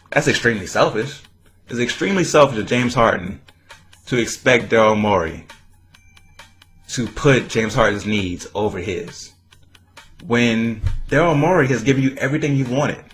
[0.09, 1.21] That's extremely selfish.
[1.69, 3.39] It's extremely selfish of James Harden
[4.07, 5.45] to expect Daryl Morey
[6.89, 9.33] to put James Harden's needs over his
[10.25, 13.05] when Daryl Morey has given you everything you wanted.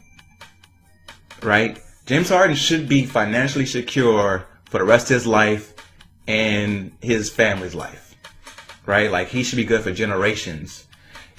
[1.44, 1.78] Right?
[2.06, 5.74] James Harden should be financially secure for the rest of his life
[6.28, 8.14] and his family's life.
[8.86, 9.10] Right?
[9.10, 10.86] Like he should be good for generations.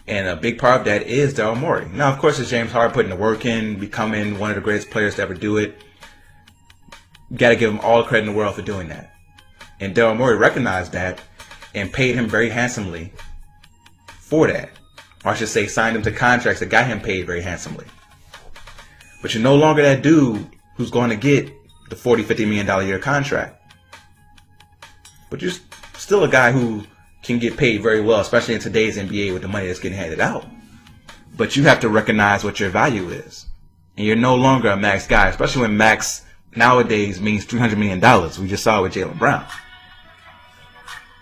[0.06, 1.86] And a big part of that is Daryl Morey.
[1.92, 4.90] Now, of course, it's James Harden putting the work in, becoming one of the greatest
[4.90, 5.76] players to ever do it.
[7.34, 9.12] Got to give him all the credit in the world for doing that.
[9.80, 11.20] And Daryl Morey recognized that
[11.74, 13.12] and paid him very handsomely
[14.18, 14.70] for that
[15.26, 17.84] or I should say, signed him to contracts that got him paid very handsomely.
[19.20, 21.52] But you're no longer that dude who's going to get
[21.88, 23.62] the 40, 50 million dollar year contract.
[25.30, 25.52] But you're
[25.96, 26.84] still a guy who
[27.22, 30.20] can get paid very well, especially in today's NBA with the money that's getting handed
[30.20, 30.46] out.
[31.36, 33.46] But you have to recognize what your value is.
[33.96, 38.00] And you're no longer a max guy, especially when max nowadays means $300 million.
[38.40, 39.46] We just saw it with Jaylen Brown.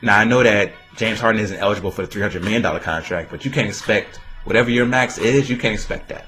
[0.02, 3.50] Now, I know that James Harden isn't eligible for the $300 million contract, but you
[3.50, 6.26] can't expect whatever your max is, you can't expect that.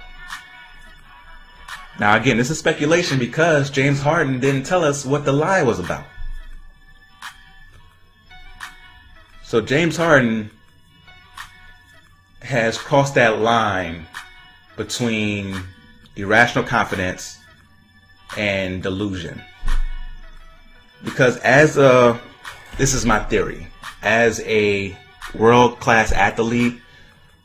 [1.99, 5.79] Now, again, this is speculation because James Harden didn't tell us what the lie was
[5.79, 6.05] about.
[9.45, 10.51] So James Harden
[12.43, 14.07] has crossed that line
[14.77, 15.59] between
[16.17, 17.39] irrational confidence
[18.37, 19.41] and delusion.
[21.05, 22.21] Because as a,
[22.77, 23.69] this is my theory,
[24.03, 24.97] as a
[25.35, 26.81] world class athlete,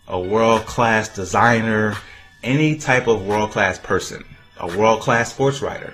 [0.08, 1.96] a world class designer,
[2.44, 4.24] any type of world class person,
[4.62, 5.93] a world class sports writer,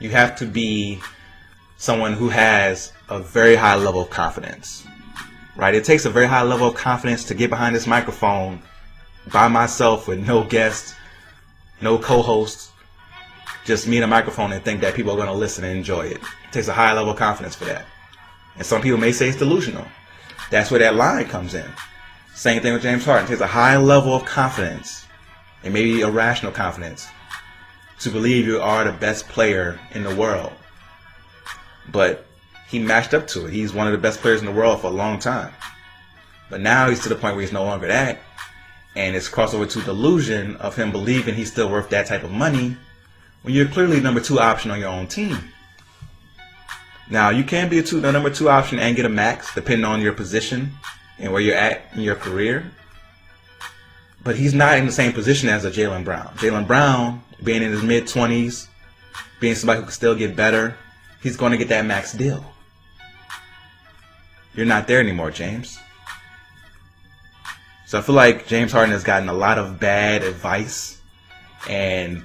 [0.00, 0.98] you have to be
[1.76, 4.86] someone who has a very high level of confidence.
[5.54, 5.74] Right?
[5.74, 8.60] It takes a very high level of confidence to get behind this microphone
[9.32, 10.94] by myself with no guests,
[11.80, 12.70] no co-hosts,
[13.64, 16.06] just me and a microphone and think that people are going to listen and enjoy
[16.06, 16.16] it.
[16.16, 17.84] It takes a high level of confidence for that.
[18.56, 19.84] And some people may say it's delusional.
[20.50, 21.68] That's where that line comes in.
[22.34, 23.26] Same thing with James Harden.
[23.26, 25.04] It takes a high level of confidence
[25.64, 27.08] and maybe irrational confidence
[28.06, 30.52] to believe you are the best player in the world.
[31.90, 32.24] But
[32.68, 33.52] he matched up to it.
[33.52, 35.52] He's one of the best players in the world for a long time.
[36.48, 38.20] But now he's to the point where he's no longer that.
[38.94, 42.76] And it's crossover to delusion of him believing he's still worth that type of money
[43.42, 45.36] when you're clearly number two option on your own team.
[47.10, 49.84] Now you can be a two, the number two option and get a max depending
[49.84, 50.70] on your position
[51.18, 52.70] and where you're at in your career.
[54.22, 56.28] But he's not in the same position as a Jaylen Brown.
[56.36, 58.68] Jaylen Brown, being in his mid twenties,
[59.40, 60.76] being somebody who can still get better,
[61.22, 62.44] he's going to get that max deal.
[64.54, 65.78] You're not there anymore, James.
[67.86, 71.00] So I feel like James Harden has gotten a lot of bad advice
[71.68, 72.24] and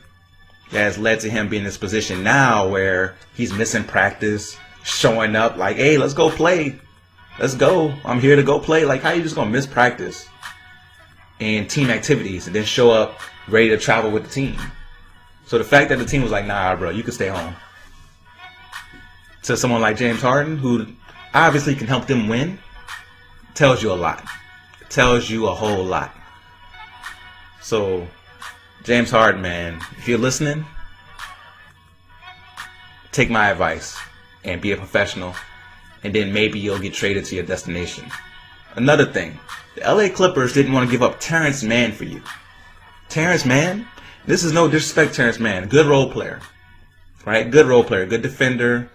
[0.71, 5.36] that has led to him being in this position now where he's missing practice, showing
[5.36, 6.80] up like, hey, let's go play.
[7.39, 7.93] Let's go.
[8.06, 8.86] I'm here to go play.
[8.86, 10.28] Like, how are you just gonna miss practice
[11.39, 14.58] and team activities and then show up ready to travel with the team?
[15.51, 17.53] So the fact that the team was like, nah, bro, you can stay home.
[19.43, 20.87] To someone like James Harden, who
[21.33, 22.57] obviously can help them win,
[23.53, 24.25] tells you a lot.
[24.87, 26.15] tells you a whole lot.
[27.59, 28.07] So,
[28.85, 30.63] James Harden, man, if you're listening,
[33.11, 33.97] take my advice
[34.45, 35.35] and be a professional,
[36.01, 38.05] and then maybe you'll get traded to your destination.
[38.77, 39.37] Another thing,
[39.75, 42.21] the LA Clippers didn't want to give up Terance Mann for you.
[43.09, 43.85] Terance Mann,
[44.25, 46.39] this is no disrespect, Terance Mann, good role player,
[47.25, 47.49] right?
[47.49, 48.89] Good role player, good defender,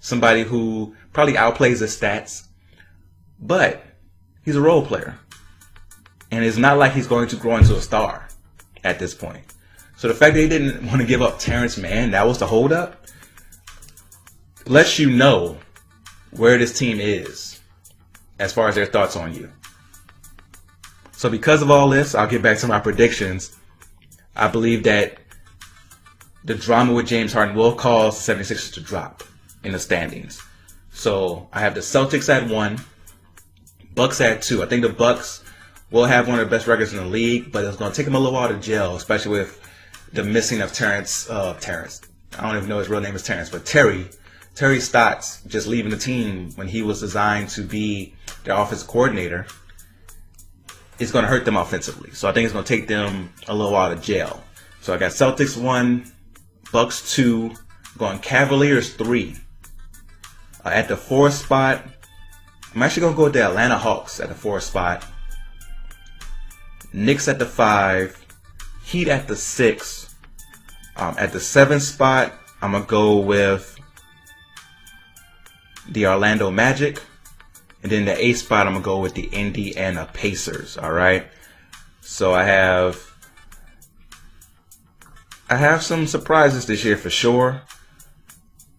[0.00, 2.46] somebody who probably outplays his stats,
[3.40, 3.84] but
[4.44, 5.18] he's a role player.
[6.30, 8.28] And it's not like he's going to grow into a star
[8.82, 9.44] at this point.
[9.96, 12.46] So the fact that he didn't want to give up Terance Mann, that was the
[12.46, 13.06] holdup,
[14.66, 15.58] lets you know
[16.32, 17.60] where this team is
[18.38, 19.50] as far as their thoughts on you.
[21.12, 23.56] So because of all this, I'll get back to my predictions.
[24.36, 25.18] I believe that
[26.44, 29.22] the drama with James Harden will cause the 76ers to drop
[29.62, 30.42] in the standings.
[30.92, 32.80] So I have the Celtics at one,
[33.94, 34.62] Bucks at two.
[34.62, 35.42] I think the Bucks
[35.90, 38.06] will have one of the best records in the league, but it's going to take
[38.06, 39.60] them a little while to gel, especially with
[40.12, 41.30] the missing of Terrence.
[41.30, 42.00] Uh, Terrence.
[42.38, 44.08] I don't even know his real name is Terrence, but Terry.
[44.54, 49.46] Terry Stotts just leaving the team when he was designed to be their offensive coordinator
[50.98, 52.10] is going to hurt them offensively.
[52.12, 54.42] So I think it's going to take them a little while to jail.
[54.80, 56.10] So I got Celtics one,
[56.72, 57.52] Bucks two,
[57.98, 59.36] going Cavaliers three.
[60.64, 61.84] Uh, at the four spot,
[62.74, 65.04] I'm actually going to go with the Atlanta Hawks at the four spot.
[66.92, 68.24] Knicks at the five,
[68.84, 70.14] Heat at the six.
[70.96, 73.76] Um, at the seven spot, I'm gonna go with
[75.88, 77.00] the Orlando Magic,
[77.84, 80.78] and then the eighth spot, I'm gonna go with the Indiana Pacers.
[80.78, 81.26] All right,
[82.00, 82.98] so I have
[85.50, 87.60] I have some surprises this year for sure,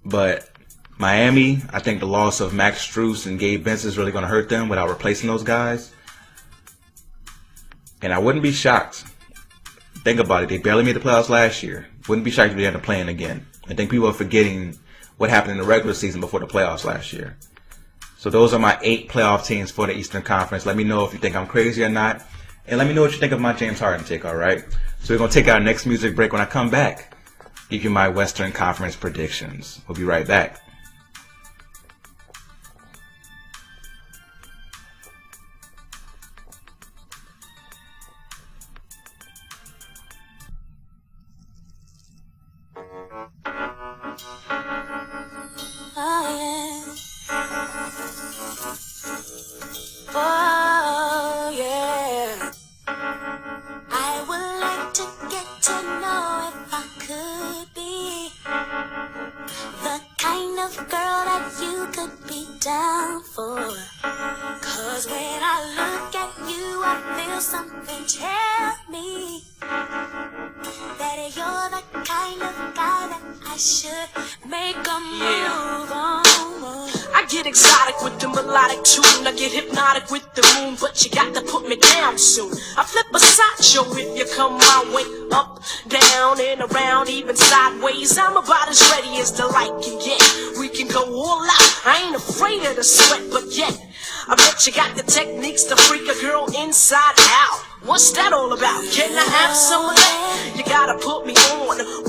[0.04, 0.50] but
[0.98, 4.28] Miami, I think the loss of Max Strus and Gabe Vincent is really going to
[4.28, 5.92] hurt them without replacing those guys.
[8.02, 9.04] And I wouldn't be shocked.
[10.04, 10.50] Think about it.
[10.50, 11.88] They barely made the playoffs last year.
[12.08, 13.46] Wouldn't be shocked if they end up playing again.
[13.68, 14.80] I think people are forgetting
[15.18, 17.38] what happened in the regular season before the playoffs last year.
[18.26, 20.66] So those are my eight playoff teams for the Eastern Conference.
[20.66, 22.26] Let me know if you think I'm crazy or not.
[22.66, 24.66] And let me know what you think of my James Harden take, alright?
[25.02, 27.16] So we're going to take our next music break when I come back.
[27.70, 29.80] Give you my Western Conference predictions.
[29.88, 30.60] We'll be right back.
[87.38, 88.18] Sideways.
[88.18, 90.22] I'm about as ready as the light can get.
[90.60, 91.82] We can go all out.
[91.86, 93.76] I ain't afraid of the sweat, but yet.
[94.28, 97.60] I bet you got the techniques to freak a girl inside out.
[97.84, 98.84] What's that all about?
[98.92, 100.54] Can I have some of that?
[100.58, 101.36] You gotta put me.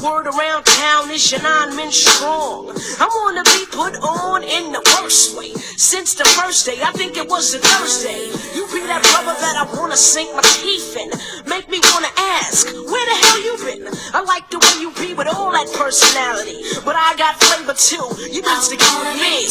[0.07, 2.70] Word around town is your nine men strong.
[3.02, 5.50] I wanna be put on in the worst way.
[5.76, 8.30] Since the first day, I think it was a Thursday.
[8.54, 11.11] You be that brother that I wanna sink my teeth in.
[11.50, 13.88] Make me wanna ask, where the hell you been?
[14.14, 16.62] I like the way you be with all that personality.
[16.84, 18.07] But I got flavor too.
[18.30, 19.50] You need to with me.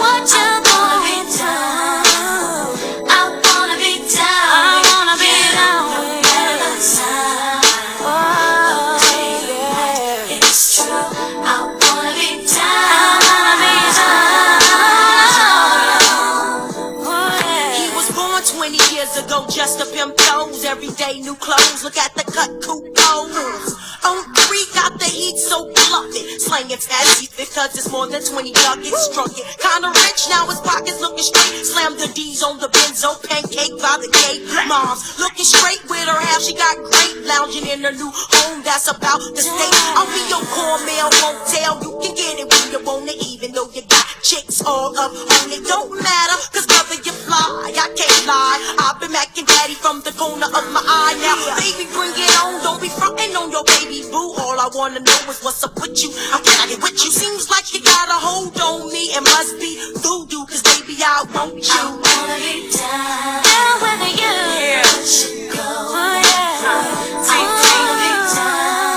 [0.00, 0.71] What you
[21.00, 21.84] new clothes.
[21.84, 23.76] Look at the cut, coupe goes.
[24.04, 24.18] On
[24.74, 26.40] got the heat, so bluff it.
[26.40, 29.08] Slanging teeth because it's more than 20 ducats.
[29.08, 29.46] Struck it.
[29.56, 31.64] Kinda rich, now his pockets looking straight.
[31.64, 34.44] Slam the D's on the benzo, pancake by the gate.
[34.68, 37.24] Mom's looking straight with her half, she got great.
[37.24, 39.72] Lounging in her new home, that's about to stay.
[39.96, 41.80] I'll be your cornmeal motel.
[41.80, 45.12] You can get it when you want it, even though you got chicks all up
[45.12, 45.64] on it.
[45.64, 47.72] Don't matter, cause brother, you fly.
[47.72, 48.60] I can't lie.
[48.78, 51.34] I've been macking daddy from the corner of my eye now.
[51.58, 52.62] Baby, bring it on.
[52.62, 54.41] Don't be frontin' on your baby boo.
[54.42, 56.10] All I wanna know is what's up with you.
[56.32, 57.10] How can I get with you?
[57.12, 59.14] Seems like you got a hold on me.
[59.14, 61.70] It must be voodoo, cause baby, I want you.
[61.70, 63.42] I wanna be down.
[63.46, 64.34] Down with you.
[65.54, 66.58] Oh, yeah.
[67.22, 68.91] I wanna be down.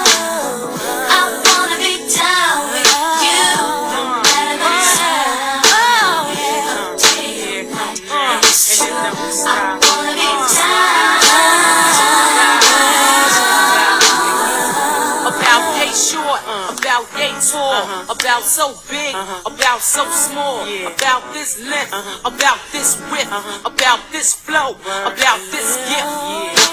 [18.35, 19.15] About so big,
[19.45, 21.93] about so small, about this length,
[22.25, 23.31] about this width,
[23.65, 24.71] about this flow,
[25.07, 26.64] about this gift.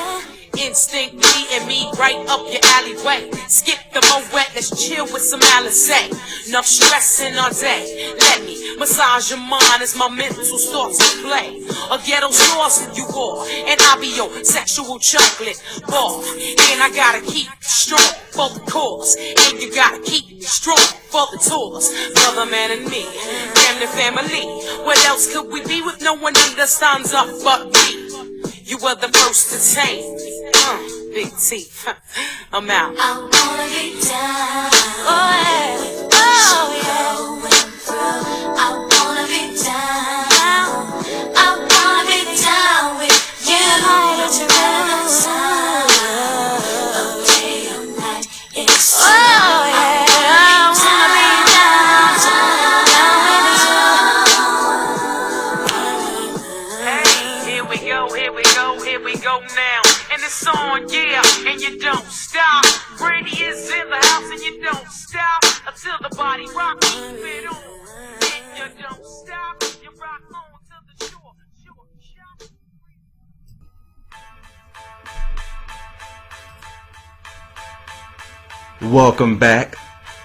[0.59, 3.31] Instinct and me right up your alleyway.
[3.49, 6.13] Skip the moet, let's chill with some Alizé.
[6.49, 8.15] Enough stressing all day.
[8.19, 11.63] Let me massage your mind as my mental starts to play.
[11.91, 16.21] A ghetto sauce you are, and I'll be your sexual chocolate bar.
[16.21, 20.79] And I gotta keep strong for the cause, and you gotta keep strong
[21.09, 21.89] for the tours.
[22.15, 23.05] Brother, man, and me,
[23.55, 24.45] family, family.
[24.85, 28.03] What else could we be with no one understands up but me?
[28.65, 30.32] You were the first to tame me.
[31.15, 31.89] Big teeth.
[32.53, 32.95] I'm out.
[32.99, 34.71] I wanna be down.
[35.05, 36.13] Oh, yeah.
[36.13, 37.43] Oh, yeah.
[38.57, 40.71] I wanna be down.
[41.37, 43.67] I wanna be down with you.
[43.83, 45.72] No matter the
[65.85, 66.81] until the body rock.
[66.81, 67.57] Keep it on.
[68.61, 69.63] And you don't stop.
[69.83, 70.43] You rock on.
[78.91, 79.77] Welcome back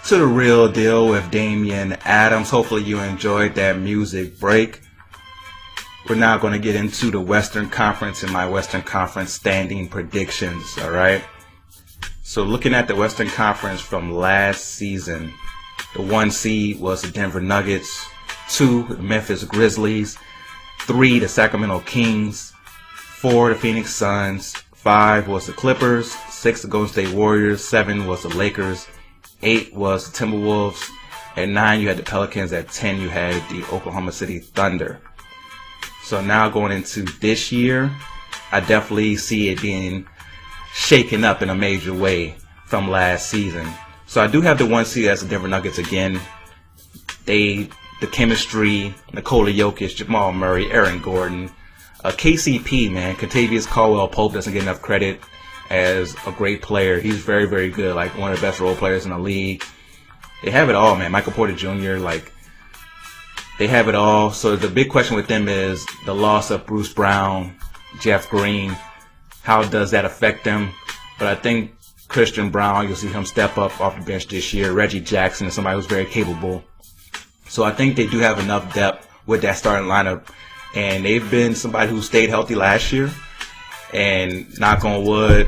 [0.06, 2.50] to the real deal with Damian Adams.
[2.50, 4.82] Hopefully you enjoyed that music break.
[6.10, 10.78] We're now going to get into the Western Conference and my Western Conference standing predictions.
[10.82, 11.24] All right.
[12.24, 15.34] So looking at the Western Conference from last season,
[15.98, 18.08] the one seed was the Denver Nuggets,
[18.48, 20.18] two the Memphis Grizzlies,
[20.82, 22.54] three the Sacramento Kings,
[22.96, 28.22] four the Phoenix Suns, five was the Clippers, six the Golden State Warriors, seven was
[28.22, 28.88] the Lakers,
[29.42, 30.88] eight was the Timberwolves,
[31.36, 35.02] at nine you had the Pelicans, at ten you had the Oklahoma City Thunder.
[36.04, 37.92] So now going into this year,
[38.52, 40.08] I definitely see it being
[40.74, 42.36] shaken up in a major way
[42.66, 43.68] from last season.
[44.08, 46.20] So I do have the one seed as the Denver Nuggets again.
[47.26, 51.52] They, the chemistry, Nikola Jokic, Jamal Murray, Aaron Gordon,
[52.04, 55.20] uh, KCP, man, Kentavious Caldwell-Pope doesn't get enough credit
[55.70, 57.02] as a great player.
[57.02, 59.64] He's very, very good, like one of the best role players in the league.
[60.42, 61.12] They have it all, man.
[61.12, 62.32] Michael Porter Jr., like,
[63.60, 64.32] they have it all.
[64.32, 67.58] So the big question with them is the loss of Bruce Brown,
[68.00, 68.78] Jeff Green.
[69.42, 70.72] How does that affect them?
[71.20, 71.77] But I think
[72.08, 74.72] Christian Braun, you'll see him step up off the bench this year.
[74.72, 76.64] Reggie Jackson is somebody who's very capable.
[77.48, 80.28] So I think they do have enough depth with that starting lineup.
[80.76, 83.12] And they've been somebody who stayed healthy last year.
[83.94, 85.48] And knock on wood,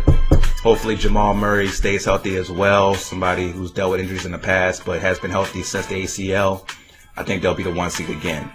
[0.64, 2.96] hopefully Jamal Murray stays healthy as well.
[2.96, 6.70] Somebody who's dealt with injuries in the past but has been healthy since the ACL.
[7.18, 8.50] I think they'll be the one seed again.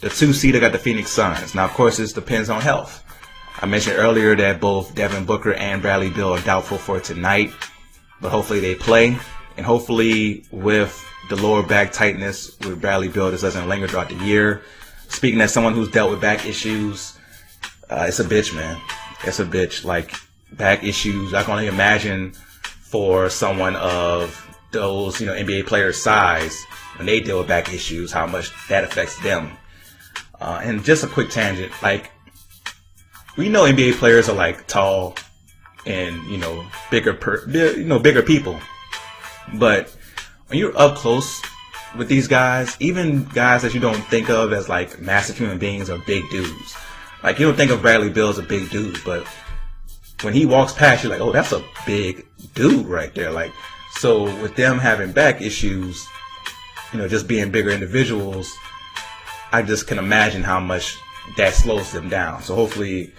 [0.00, 1.54] The two seed, I got the Phoenix Suns.
[1.54, 3.04] Now, of course, this depends on health.
[3.62, 7.52] I mentioned earlier that both Devin Booker and Bradley Beal are doubtful for tonight,
[8.20, 9.18] but hopefully they play.
[9.58, 14.24] And hopefully, with the lower back tightness with Bradley Beal, this doesn't linger throughout the
[14.24, 14.62] year.
[15.08, 17.18] Speaking as someone who's dealt with back issues,
[17.90, 18.80] uh, it's a bitch, man.
[19.24, 19.84] It's a bitch.
[19.84, 20.14] Like,
[20.52, 22.32] back issues, I can only imagine
[22.80, 26.64] for someone of those, you know, NBA players' size,
[26.96, 29.50] when they deal with back issues, how much that affects them.
[30.40, 32.10] Uh, and just a quick tangent, like,
[33.40, 35.14] we know NBA players are like tall
[35.86, 38.60] and you know bigger per you know bigger people,
[39.54, 39.96] but
[40.48, 41.40] when you're up close
[41.96, 45.88] with these guys, even guys that you don't think of as like massive human beings
[45.88, 46.76] or big dudes.
[47.22, 49.26] Like you don't think of Bradley Beal as a big dude, but
[50.20, 53.30] when he walks past, you're like, oh, that's a big dude right there.
[53.30, 53.52] Like
[53.92, 56.06] so, with them having back issues,
[56.92, 58.54] you know, just being bigger individuals,
[59.50, 60.94] I just can imagine how much
[61.38, 62.42] that slows them down.
[62.42, 63.12] So hopefully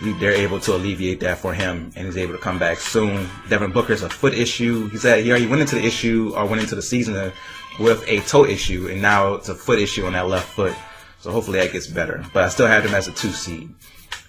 [0.00, 3.28] they're able to alleviate that for him and he's able to come back soon.
[3.48, 4.88] Devin Booker's a foot issue.
[4.90, 7.32] He said he already went into the issue or went into the season
[7.80, 10.74] with a toe issue and now it's a foot issue on that left foot.
[11.20, 12.24] So hopefully that gets better.
[12.32, 13.74] But I still have him as a two seed.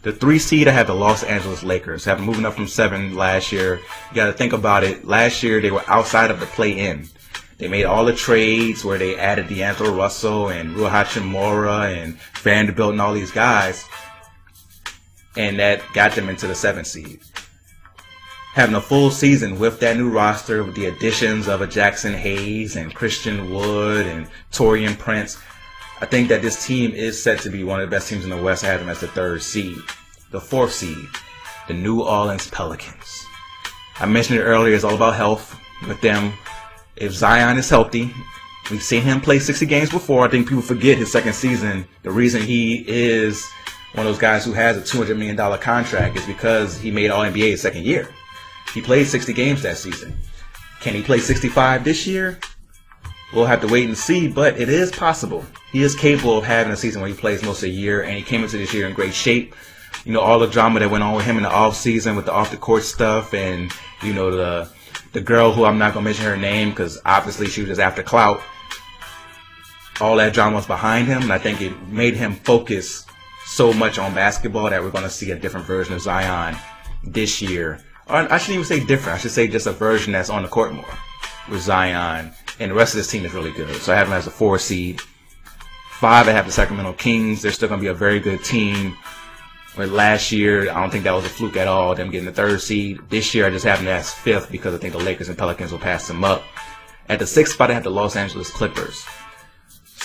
[0.01, 2.05] The three seed, I have the Los Angeles Lakers.
[2.05, 3.75] Have moving up from seven last year.
[4.09, 5.05] You got to think about it.
[5.05, 7.07] Last year they were outside of the play-in.
[7.57, 12.93] They made all the trades where they added D'Angelo Russell and Rui Hachimura and Vanderbilt
[12.93, 13.85] and all these guys
[15.39, 17.21] and that got them into the seventh seed.
[18.53, 22.75] Having a full season with that new roster, with the additions of a Jaxson Hayes
[22.75, 25.37] and Christian Wood and Taurean Prince,
[26.01, 28.29] I think that this team is set to be one of the best teams in
[28.29, 28.65] the West.
[28.65, 29.77] I them as the third seed.
[30.31, 31.07] The fourth seed,
[31.69, 33.25] the New Orleans Pelicans.
[33.97, 36.33] I mentioned it earlier, it's all about health with them.
[36.97, 38.13] If Zion is healthy,
[38.69, 40.25] we've seen him play 60 games before.
[40.25, 41.87] I think people forget his second season.
[42.03, 43.49] The reason he is
[43.93, 47.23] one of those guys who has a $200 million contract is because he made All
[47.23, 48.09] NBA his second year.
[48.73, 50.17] He played 60 games that season.
[50.79, 52.39] Can he play 65 this year?
[53.33, 55.45] We'll have to wait and see, but it is possible.
[55.71, 58.15] He is capable of having a season where he plays most of the year, and
[58.15, 59.55] he came into this year in great shape.
[60.05, 62.25] You know, all the drama that went on with him in the off season with
[62.25, 63.71] the off the court stuff, and
[64.01, 64.69] you know the
[65.11, 68.01] the girl who I'm not gonna mention her name because obviously she was just after
[68.01, 68.41] clout.
[70.01, 73.05] All that drama was behind him, and I think it made him focus
[73.59, 76.55] so much on basketball that we're going to see a different version of Zion
[77.03, 77.81] this year.
[78.07, 79.17] Or I shouldn't even say different.
[79.17, 80.85] I should say just a version that's on the court more
[81.51, 82.31] with Zion.
[82.61, 83.75] And the rest of this team is really good.
[83.81, 85.01] So I have them as a four seed.
[85.91, 87.41] Five, I have the Sacramento Kings.
[87.41, 88.95] They're still going to be a very good team.
[89.75, 92.31] But last year, I don't think that was a fluke at all, them getting the
[92.31, 93.01] third seed.
[93.09, 95.73] This year, I just have them as fifth because I think the Lakers and Pelicans
[95.73, 96.43] will pass them up.
[97.09, 99.05] At the sixth spot, I have the Los Angeles Clippers.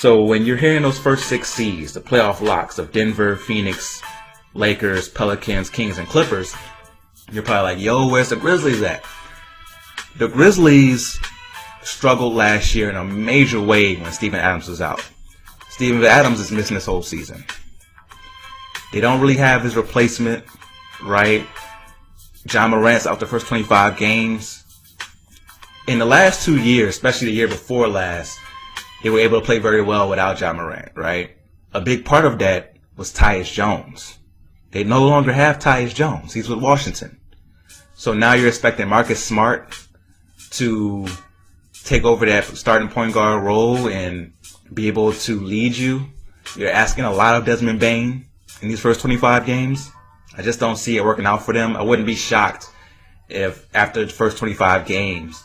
[0.05, 4.03] So when you're hearing those first six seeds, the playoff locks of Denver, Phoenix,
[4.53, 6.55] Lakers, Pelicans, Kings, and Clippers,
[7.33, 9.03] you're probably like, yo, where's the Grizzlies at?
[10.19, 11.19] The Grizzlies
[11.85, 15.03] struggled last year in a major way when Steven Adams was out.
[15.71, 17.43] Steven Adams is missing this whole season.
[18.93, 20.45] They don't really have his replacement,
[21.03, 21.47] right?
[22.53, 24.65] Ja Morant's out the first 25 games.
[25.89, 28.39] In the last two years, especially the year before last,
[29.05, 31.37] they were able to play very well without Ja Morant, right?
[31.75, 34.19] A big part of that was Tyus Jones.
[34.71, 36.33] They no longer have Tyus Jones.
[36.33, 37.21] He's with Washington.
[37.93, 39.79] So now you're expecting Marcus Smart
[40.53, 41.07] to
[41.85, 44.33] take over that starting point guard role and
[44.73, 46.07] be able to lead you.
[46.57, 48.25] You're asking a lot of Desmond Bane
[48.63, 49.91] in these first 25 games.
[50.35, 51.77] I just don't see it working out for them.
[51.77, 52.71] I wouldn't be shocked
[53.29, 55.45] if after the first 25 games,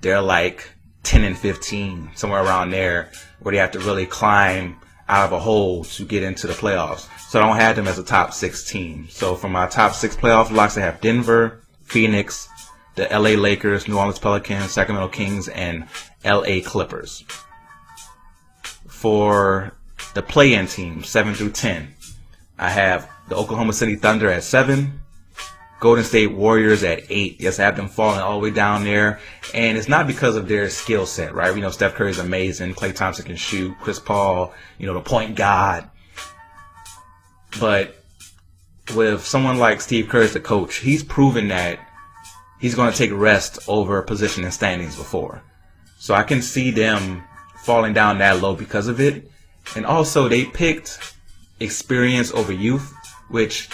[0.00, 0.68] they're like
[1.02, 4.76] 10 and 15, somewhere around there, where they have to really climb
[5.08, 7.08] out of a hole to get into the playoffs.
[7.28, 9.08] So I don't have them as a top six team.
[9.08, 12.48] So for my top six playoff locks, I have Denver, Phoenix,
[12.94, 15.86] the LA Lakers, New Orleans Pelicans, Sacramento Kings, and
[16.24, 17.24] LA Clippers.
[18.86, 19.72] For
[20.14, 21.94] the play-in team, 7 through 10,
[22.58, 24.99] I have the Oklahoma City Thunder at 7,
[25.80, 27.40] Golden State Warriors at eight.
[27.40, 29.18] Yes, I have them falling all the way down there.
[29.54, 31.54] And it's not because of their skill set, right?
[31.54, 32.74] We know Steph Curry is amazing.
[32.74, 33.74] Klay Thompson can shoot.
[33.80, 35.88] Chris Paul, you know, the point god.
[37.58, 37.96] But
[38.94, 41.78] with someone like Steve Kerr as the coach, he's proven that
[42.60, 45.42] he's going to take rest over position and standings before.
[45.98, 47.24] So I can see them
[47.64, 49.30] falling down that low because of it.
[49.74, 51.14] And also, they picked
[51.58, 52.92] experience over youth,
[53.28, 53.68] which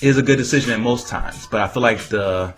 [0.00, 1.46] is a good decision at most times.
[1.46, 2.54] But I feel like the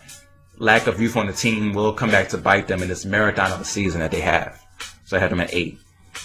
[0.58, 3.52] lack of youth on the team will come back to bite them in this marathon
[3.52, 4.62] of a season that they have.
[5.04, 5.78] So I had them at eight.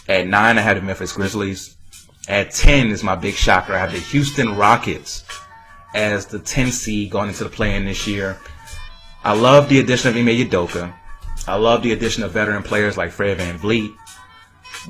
[0.07, 1.77] At nine, I had the Memphis Grizzlies.
[2.27, 3.73] At 10 is my big shocker.
[3.73, 5.23] I have the Houston Rockets
[5.93, 8.37] as the 10 seed going into the play-in this year.
[9.23, 10.93] I love the addition of Ime Udoka.
[11.47, 13.95] I love the addition of veteran players like Fred VanVleet,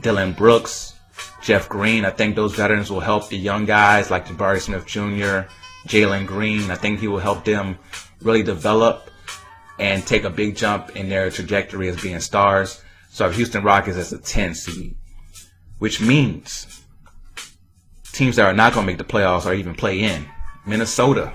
[0.01, 0.93] Dillon Brooks,
[1.41, 2.05] Jeff Green.
[2.05, 5.49] I think those veterans will help the young guys like Jabari Smith Jr.,
[5.87, 6.71] Jalen Green.
[6.71, 7.77] I think he will help them
[8.21, 9.09] really develop
[9.79, 12.81] and take a big jump in their trajectory as being stars.
[13.09, 14.95] So I have Houston Rockets as a 10 seed,
[15.79, 16.83] which means
[18.11, 20.25] teams that are not going to make the playoffs or even play in.
[20.65, 21.33] Minnesota.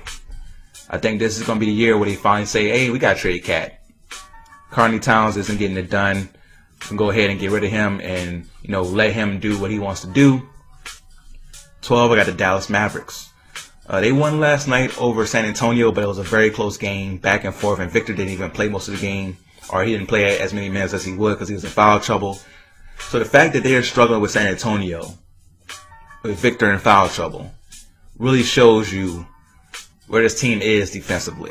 [0.88, 2.98] I think this is going to be the year where they finally say, hey, we
[2.98, 3.80] got trade KAT.
[4.70, 6.28] Karl-Anthony Towns isn't getting it done.
[6.80, 9.58] We can go ahead and get rid of him and, you know, let him do
[9.60, 10.48] what he wants to do.
[11.82, 13.29] 12, I got the Dallas Mavericks.
[13.90, 17.16] Uh, they won last night over San Antonio, but it was a very close game,
[17.16, 19.36] back and forth, and Victor didn't even play most of the game,
[19.72, 21.98] or he didn't play as many minutes as he would because he was in foul
[21.98, 22.38] trouble.
[23.00, 25.18] So the fact that they're struggling with San Antonio,
[26.22, 27.52] with Victor in foul trouble,
[28.16, 29.26] really shows you
[30.06, 31.50] where this team is defensively.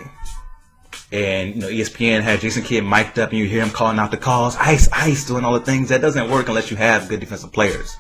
[1.12, 4.12] And you know, ESPN had Jason Kidd mic'd up, and you hear him calling out
[4.12, 5.90] the calls, ice, ice, doing all the things.
[5.90, 7.98] That doesn't work unless you have good defensive players.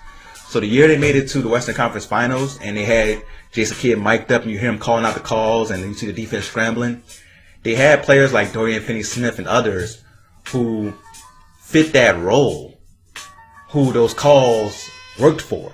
[0.50, 3.78] So the year they made it to the Western Conference Finals and they had Jason
[3.78, 6.14] Kidd mic'd up and you hear him calling out the calls and you see the
[6.14, 7.04] defense scrambling,
[7.62, 10.04] they had players like Dorian Finney-Smith and others
[10.48, 10.92] who
[11.60, 12.82] fit that role,
[13.68, 14.90] who those calls
[15.20, 15.72] worked for.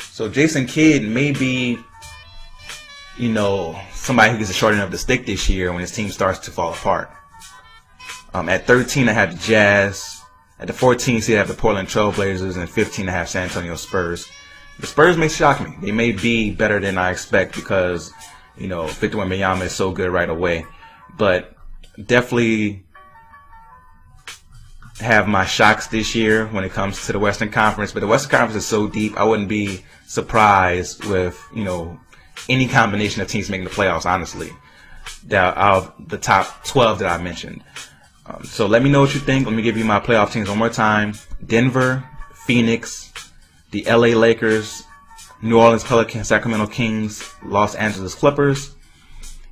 [0.00, 1.78] So Jason Kidd may be,
[3.18, 5.92] you know, somebody who gets a short end of the stick this year when his
[5.92, 7.10] team starts to fall apart.
[8.32, 10.17] Um, at 13, I had the Jazz.
[10.60, 13.76] At the 14 seed, I have the Portland Trailblazers, and 15, I have San Antonio
[13.76, 14.28] Spurs.
[14.80, 15.76] The Spurs may shock me.
[15.80, 18.12] They may be better than I expect because,
[18.56, 20.64] you know, Victor Wembanyama is so good right away.
[21.16, 21.54] But
[22.06, 22.84] definitely
[25.00, 27.92] have my shocks this year when it comes to the Western Conference.
[27.92, 32.00] But the Western Conference is so deep, I wouldn't be surprised with, you know,
[32.48, 34.50] any combination of teams making the playoffs, honestly.
[35.26, 37.62] That of the top 12 that I mentioned.
[38.28, 39.46] Um, so let me know what you think.
[39.46, 41.14] Let me give you my playoff teams one more time.
[41.44, 42.04] Denver,
[42.34, 43.12] Phoenix,
[43.70, 44.82] the LA Lakers,
[45.40, 48.74] New Orleans Pelicans, Sacramento Kings, Los Angeles Clippers.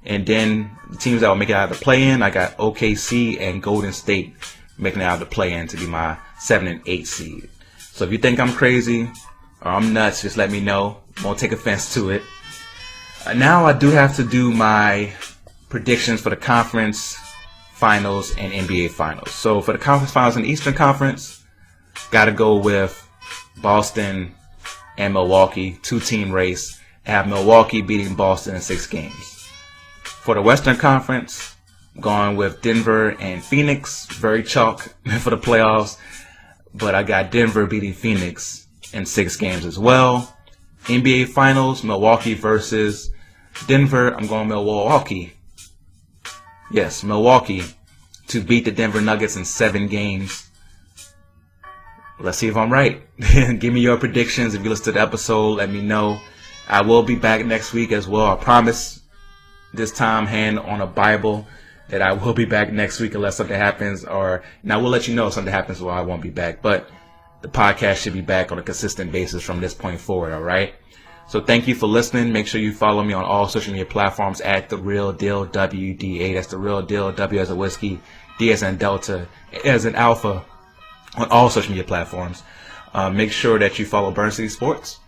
[0.04, 3.40] And then the teams that will make it out of the play-in, I got OKC
[3.40, 4.34] and Golden State
[4.78, 7.48] making it out of the play-in to be my 7 and 8 seed.
[7.78, 9.10] So if you think I'm crazy
[9.62, 10.98] or I'm nuts, just let me know.
[11.24, 12.22] Won't take offense to it.
[13.24, 15.12] Uh, now I do have to do my
[15.70, 17.16] predictions for the conference
[17.76, 19.30] Finals and NBA Finals.
[19.32, 21.44] So for the conference finals in the Eastern Conference,
[22.10, 23.06] got to go with
[23.58, 24.34] Boston
[24.96, 26.80] and Milwaukee, two team race.
[27.02, 29.46] Have Milwaukee beating Boston in six games.
[30.02, 31.54] For the Western Conference,
[32.00, 35.98] going with Denver and Phoenix, very chalk for the playoffs.
[36.74, 40.34] But I got Denver beating Phoenix in six games as well.
[40.84, 43.10] NBA Finals, Milwaukee versus
[43.66, 44.14] Denver.
[44.14, 45.35] I'm going Milwaukee
[46.70, 47.62] Yes, Milwaukee
[48.28, 50.50] to beat the Denver Nuggets in seven games.
[52.18, 53.02] Let's see if I'm right.
[53.58, 54.54] Give me your predictions.
[54.54, 56.20] If you listen to the episode, let me know.
[56.68, 58.26] I will be back next week as well.
[58.26, 59.02] I promise.
[59.74, 61.46] This time, hand on a Bible
[61.88, 65.06] that I will be back next week unless something happens, or and I will let
[65.06, 66.62] you know if something happens while I won't be back.
[66.62, 66.88] But
[67.42, 70.32] the podcast should be back on a consistent basis from this point forward.
[70.32, 70.74] All right.
[71.28, 72.32] So thank you for listening.
[72.32, 76.34] Make sure you follow me on all social media platforms at the Real Deal WDA.
[76.34, 78.00] That's the Real Deal W as a whiskey,
[78.38, 79.26] D as in Delta,
[79.64, 80.44] as an Alpha
[81.16, 82.42] on all social media platforms.
[82.94, 85.00] Uh, make sure that you follow Burn City Sports.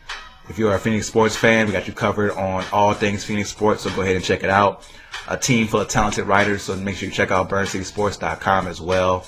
[0.49, 3.51] If you are a Phoenix sports fan, we got you covered on all things Phoenix
[3.51, 3.83] sports.
[3.83, 4.89] So go ahead and check it out.
[5.29, 6.63] A team full of talented writers.
[6.63, 9.27] So make sure you check out BurnCitySports.com as well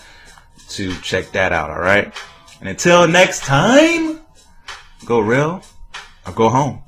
[0.70, 1.70] to check that out.
[1.70, 2.12] All right.
[2.61, 4.20] And until next time,
[5.05, 5.62] go real
[6.30, 6.82] or go home.